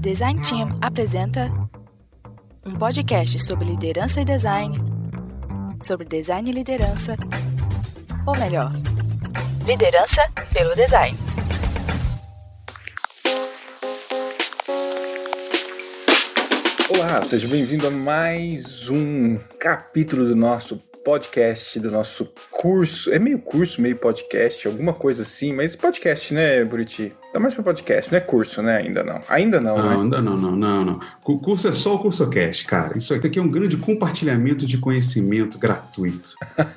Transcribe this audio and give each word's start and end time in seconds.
Design 0.00 0.40
Team 0.42 0.78
apresenta 0.80 1.50
um 2.64 2.76
podcast 2.76 3.36
sobre 3.40 3.64
liderança 3.64 4.20
e 4.20 4.24
design, 4.24 4.78
sobre 5.82 6.06
design 6.06 6.48
e 6.48 6.52
liderança, 6.52 7.16
ou 8.24 8.38
melhor, 8.38 8.70
liderança 9.66 10.24
pelo 10.52 10.72
design. 10.76 11.18
Olá, 16.90 17.20
seja 17.22 17.48
bem-vindo 17.48 17.88
a 17.88 17.90
mais 17.90 18.88
um 18.88 19.36
capítulo 19.58 20.26
do 20.26 20.36
nosso 20.36 20.76
podcast, 21.04 21.80
do 21.80 21.90
nosso 21.90 22.32
curso. 22.52 23.12
É 23.12 23.18
meio 23.18 23.40
curso, 23.40 23.80
meio 23.80 23.96
podcast, 23.96 24.68
alguma 24.68 24.92
coisa 24.92 25.22
assim, 25.22 25.52
mas 25.52 25.74
podcast, 25.74 26.32
né, 26.32 26.64
Buriti? 26.64 27.12
Tá 27.30 27.38
mais 27.38 27.52
pra 27.52 27.62
podcast, 27.62 28.10
não 28.10 28.16
é 28.16 28.22
curso, 28.22 28.62
né? 28.62 28.78
Ainda 28.78 29.04
não. 29.04 29.22
Ainda 29.28 29.60
não, 29.60 29.76
Não, 29.76 29.90
né? 29.90 29.96
ainda 29.96 30.22
não, 30.22 30.36
não, 30.36 30.56
não, 30.56 30.84
não. 30.84 31.00
O 31.22 31.38
curso 31.38 31.68
é 31.68 31.72
só 31.72 31.94
o 31.94 31.98
CursoCast, 31.98 32.64
cara. 32.66 32.96
Isso 32.96 33.12
aqui 33.12 33.38
é 33.38 33.42
um 33.42 33.50
grande 33.50 33.76
compartilhamento 33.76 34.64
de 34.64 34.78
conhecimento 34.78 35.58
gratuito. 35.58 36.30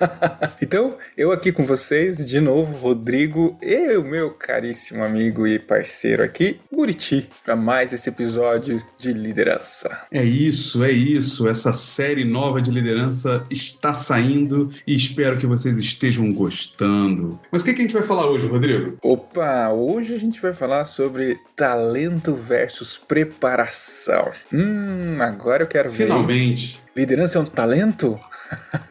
então, 0.61 0.97
eu 1.15 1.31
aqui 1.31 1.53
com 1.53 1.65
vocês, 1.65 2.17
de 2.17 2.41
novo, 2.41 2.75
Rodrigo 2.75 3.57
e 3.61 3.95
o 3.95 4.03
meu 4.03 4.31
caríssimo 4.31 5.03
amigo 5.05 5.47
e 5.47 5.57
parceiro 5.57 6.21
aqui, 6.21 6.59
Buriti, 6.69 7.29
para 7.45 7.55
mais 7.55 7.93
esse 7.93 8.09
episódio 8.09 8.83
de 8.97 9.13
liderança. 9.13 10.01
É 10.11 10.23
isso, 10.23 10.83
é 10.83 10.91
isso. 10.91 11.47
Essa 11.47 11.71
série 11.71 12.25
nova 12.25 12.61
de 12.61 12.71
liderança 12.71 13.45
está 13.49 13.93
saindo 13.93 14.69
e 14.85 14.93
espero 14.93 15.37
que 15.37 15.47
vocês 15.47 15.79
estejam 15.79 16.31
gostando. 16.33 17.39
Mas 17.49 17.61
o 17.61 17.65
que, 17.65 17.73
que 17.73 17.79
a 17.79 17.83
gente 17.83 17.93
vai 17.93 18.03
falar 18.03 18.29
hoje, 18.29 18.47
Rodrigo? 18.47 18.97
Opa, 19.01 19.69
hoje 19.69 20.13
a 20.13 20.19
gente 20.19 20.40
vai 20.41 20.53
falar 20.53 20.85
sobre 20.85 21.39
talento 21.55 22.35
versus 22.35 22.97
preparação. 22.97 24.31
Hum, 24.51 25.17
agora 25.21 25.63
eu 25.63 25.67
quero 25.67 25.89
ver. 25.89 26.05
Finalmente. 26.05 26.81
Liderança 26.95 27.37
é 27.37 27.41
um 27.41 27.45
talento? 27.45 28.19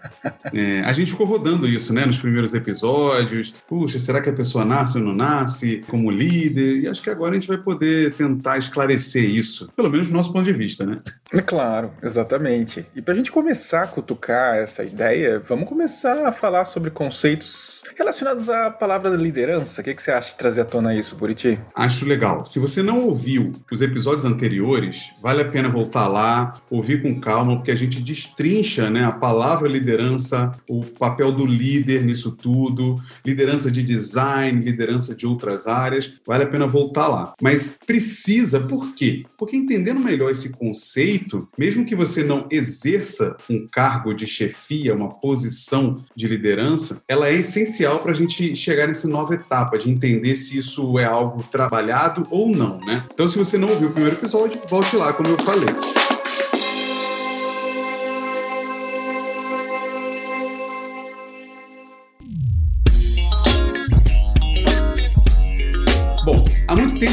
É, 0.53 0.81
a 0.81 0.93
gente 0.93 1.13
ficou 1.13 1.27
rodando 1.27 1.67
isso, 1.67 1.95
né, 1.95 2.05
nos 2.05 2.19
primeiros 2.19 2.55
episódios. 2.55 3.55
Puxa, 3.69 3.99
será 3.99 4.21
que 4.21 4.29
a 4.29 4.33
pessoa 4.33 4.65
nasce 4.65 4.99
ou 4.99 5.05
não 5.05 5.15
nasce 5.15 5.85
como 5.89 6.11
líder? 6.11 6.81
E 6.81 6.89
acho 6.89 7.03
que 7.03 7.11
agora 7.11 7.33
a 7.33 7.35
gente 7.35 7.49
vai 7.49 7.59
poder 7.59 8.15
tentar 8.15 8.59
esclarecer 8.59 9.25
isso, 9.25 9.71
pelo 9.77 9.91
menos 9.91 10.09
do 10.09 10.15
nosso 10.15 10.33
ponto 10.33 10.45
de 10.45 10.53
vista, 10.53 10.85
né? 10.85 11.01
É 11.33 11.41
claro, 11.41 11.93
exatamente. 12.03 12.85
E 12.95 13.01
para 13.01 13.15
a 13.15 13.17
gente 13.17 13.31
começar 13.31 13.85
a 13.85 13.87
cutucar 13.87 14.57
essa 14.57 14.83
ideia, 14.83 15.43
vamos 15.47 15.69
começar 15.69 16.27
a 16.27 16.33
falar 16.33 16.65
sobre 16.65 16.91
conceitos 16.91 17.83
relacionados 17.97 18.49
à 18.49 18.71
palavra 18.71 19.11
liderança. 19.11 19.81
O 19.81 19.85
que, 19.85 19.95
que 19.95 20.03
você 20.03 20.11
acha 20.11 20.31
de 20.31 20.37
trazer 20.37 20.63
à 20.63 20.65
tona 20.65 20.95
isso, 20.95 21.15
Buriti? 21.15 21.59
Acho 21.75 22.07
legal. 22.07 22.45
Se 22.47 22.59
você 22.59 22.83
não 22.83 23.05
ouviu 23.05 23.53
os 23.71 23.81
episódios 23.81 24.25
anteriores, 24.25 25.13
vale 25.23 25.43
a 25.43 25.49
pena 25.49 25.69
voltar 25.69 26.09
lá, 26.09 26.57
ouvir 26.71 27.03
com 27.03 27.21
calma, 27.21 27.57
porque 27.57 27.71
a 27.71 27.77
gente 27.77 28.01
destrincha 28.01 28.91
né, 28.91 29.05
a 29.05 29.13
palavra 29.13 29.69
liderança, 29.69 30.10
o 30.69 30.85
papel 30.85 31.33
do 31.33 31.47
líder 31.47 32.05
nisso 32.05 32.33
tudo, 32.33 33.01
liderança 33.25 33.71
de 33.71 33.83
design, 33.83 34.63
liderança 34.63 35.15
de 35.15 35.27
outras 35.27 35.67
áreas. 35.67 36.15
Vale 36.27 36.45
a 36.45 36.49
pena 36.49 36.67
voltar 36.67 37.09
lá. 37.09 37.35
Mas 37.41 37.79
precisa, 37.87 38.61
por 38.61 38.95
quê? 38.95 39.25
Porque 39.39 39.57
entendendo 39.57 40.01
melhor 40.01 40.31
esse 40.31 40.51
conceito, 40.51 41.49
mesmo 41.59 41.85
que 41.85 41.95
você 41.95 42.25
não 42.25 42.47
exerça 42.51 43.37
um 43.49 43.67
cargo 43.71 44.15
de 44.15 44.27
chefia, 44.27 44.95
uma 44.95 45.11
posição 45.11 46.03
de 46.15 46.27
liderança, 46.27 47.03
ela 47.09 47.29
é 47.29 47.35
essencial 47.35 48.01
para 48.01 48.13
a 48.13 48.15
gente 48.15 48.55
chegar 48.55 48.87
nessa 48.87 49.09
nova 49.09 49.35
etapa 49.35 49.79
de 49.79 49.91
entender 49.91 50.37
se 50.37 50.59
isso 50.59 50.99
é 50.99 51.05
algo 51.05 51.43
trabalhado 51.45 52.27
ou 52.31 52.49
não, 52.49 52.81
né? 52.81 53.07
Então, 53.13 53.29
se 53.29 53.39
você 53.39 53.59
não 53.59 53.71
ouviu 53.71 53.89
o 53.89 53.93
primeiro 53.93 54.17
episódio, 54.17 54.61
volte 54.69 54.97
lá, 54.97 55.13
como 55.13 55.29
eu 55.29 55.39
falei. 55.43 56.00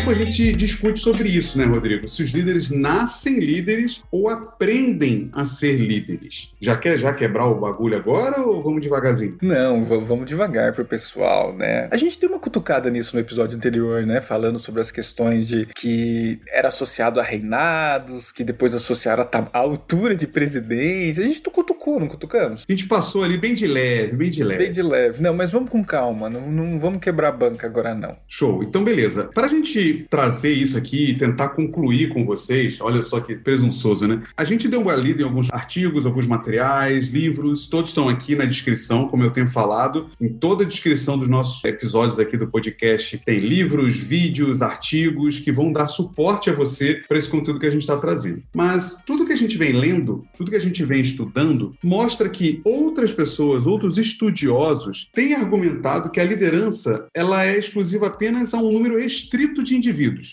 A 0.10 0.14
gente 0.14 0.54
discute 0.54 1.00
sobre 1.00 1.28
isso, 1.30 1.58
né, 1.58 1.66
Rodrigo? 1.66 2.08
Se 2.08 2.24
os 2.24 2.32
líderes 2.32 2.70
nascem 2.70 3.40
líderes 3.40 4.04
ou 4.12 4.30
aprendem 4.30 5.30
a 5.34 5.44
ser 5.44 5.78
líderes. 5.78 6.54
Já 6.62 6.78
quer 6.78 6.98
já 6.98 7.14
quebrar 7.14 7.46
o 7.48 7.60
bagulho 7.60 7.98
agora 7.98 8.42
ou 8.42 8.64
vamos 8.64 8.82
devagarzinho? 8.82 9.38
Não, 9.42 9.84
vamos 9.86 10.26
devagar 10.26 10.74
pro 10.74 10.86
pessoal, 10.86 11.54
né? 11.54 11.88
A 11.92 11.98
gente 11.98 12.20
deu 12.20 12.30
uma 12.30 12.40
cutucada 12.40 12.90
nisso 12.90 13.16
no 13.16 13.22
episódio 13.22 13.58
anterior, 13.58 14.06
né? 14.06 14.22
Falando 14.22 14.60
sobre 14.60 14.82
as 14.82 14.92
questões 14.92 15.48
de 15.48 15.66
que 15.76 16.40
era 16.52 16.70
associado 16.70 17.20
a 17.20 17.24
reinados, 17.24 18.32
que 18.32 18.44
depois 18.44 18.74
associaram 18.74 19.28
a 19.54 19.58
altura 19.58 20.16
de 20.16 20.28
presidente. 20.28 21.20
A 21.20 21.24
gente 21.24 21.42
cutucou, 21.42 22.00
não 22.00 22.08
cutucamos? 22.08 22.66
A 22.68 22.72
gente 22.72 22.88
passou 22.88 23.24
ali 23.24 23.38
bem 23.38 23.54
de 23.56 23.66
leve, 23.66 24.16
bem 24.16 24.30
de 24.30 24.44
leve. 24.44 24.64
Bem 24.64 24.72
de 24.72 24.82
leve. 24.82 25.22
Não, 25.22 25.34
mas 25.34 25.50
vamos 25.50 25.70
com 25.70 25.84
calma. 25.84 26.30
Não, 26.30 26.52
não 26.52 26.80
vamos 26.80 27.00
quebrar 27.00 27.30
a 27.30 27.32
banca 27.32 27.66
agora, 27.66 27.96
não. 27.96 28.16
Show. 28.28 28.64
Então, 28.64 28.84
beleza. 28.84 29.30
Para 29.34 29.48
a 29.48 29.50
gente 29.50 29.97
trazer 29.98 30.54
isso 30.54 30.78
aqui 30.78 31.12
e 31.12 31.18
tentar 31.18 31.50
concluir 31.50 32.10
com 32.10 32.26
vocês, 32.26 32.80
olha 32.82 33.02
só 33.02 33.20
que 33.20 33.36
presunçoso, 33.36 34.08
né? 34.08 34.24
A 34.36 34.44
gente 34.44 34.68
deu 34.68 34.82
uma 34.82 34.96
lida 34.96 35.22
em 35.22 35.26
alguns 35.26 35.52
artigos, 35.52 36.06
alguns 36.06 36.28
materiais, 36.28 37.10
livros, 37.10 37.68
todos 37.68 37.92
estão 37.92 38.10
aqui 38.10 38.36
na 38.36 38.46
descrição, 38.46 39.08
como 39.08 39.24
eu 39.24 39.32
tenho 39.32 39.48
falado. 39.48 40.10
Em 40.20 40.30
toda 40.30 40.64
a 40.64 40.68
descrição 40.68 41.18
dos 41.18 41.30
nossos 41.30 41.64
episódios 41.64 42.20
aqui 42.20 42.38
do 42.38 42.48
podcast 42.48 43.18
tem 43.26 43.40
livros, 43.40 43.98
vídeos, 43.98 44.62
artigos 44.62 45.40
que 45.40 45.52
vão 45.52 45.72
dar 45.72 45.88
suporte 45.88 46.50
a 46.50 46.54
você 46.54 47.02
para 47.08 47.18
esse 47.18 47.30
conteúdo 47.30 47.60
que 47.60 47.66
a 47.66 47.72
gente 47.72 47.82
está 47.82 47.98
trazendo. 47.98 48.44
Mas 48.54 49.04
tudo 49.06 49.26
que 49.26 49.34
a 49.34 49.38
gente 49.38 49.58
vem 49.58 49.74
lendo, 49.74 50.26
tudo 50.38 50.52
que 50.52 50.58
a 50.58 50.62
gente 50.62 50.84
vem 50.84 51.02
estudando, 51.02 51.76
mostra 51.84 52.30
que 52.30 52.62
outras 52.64 53.12
pessoas, 53.12 53.66
outros 53.66 53.98
estudiosos, 53.98 55.10
têm 55.14 55.34
argumentado 55.34 56.10
que 56.10 56.20
a 56.20 56.26
liderança 56.26 57.08
ela 57.14 57.46
é 57.46 57.58
exclusiva 57.58 58.08
apenas 58.08 58.54
a 58.54 58.58
um 58.58 58.72
número 58.72 58.98
restrito 58.98 59.64
de 59.64 59.76
indivíduos 59.76 59.87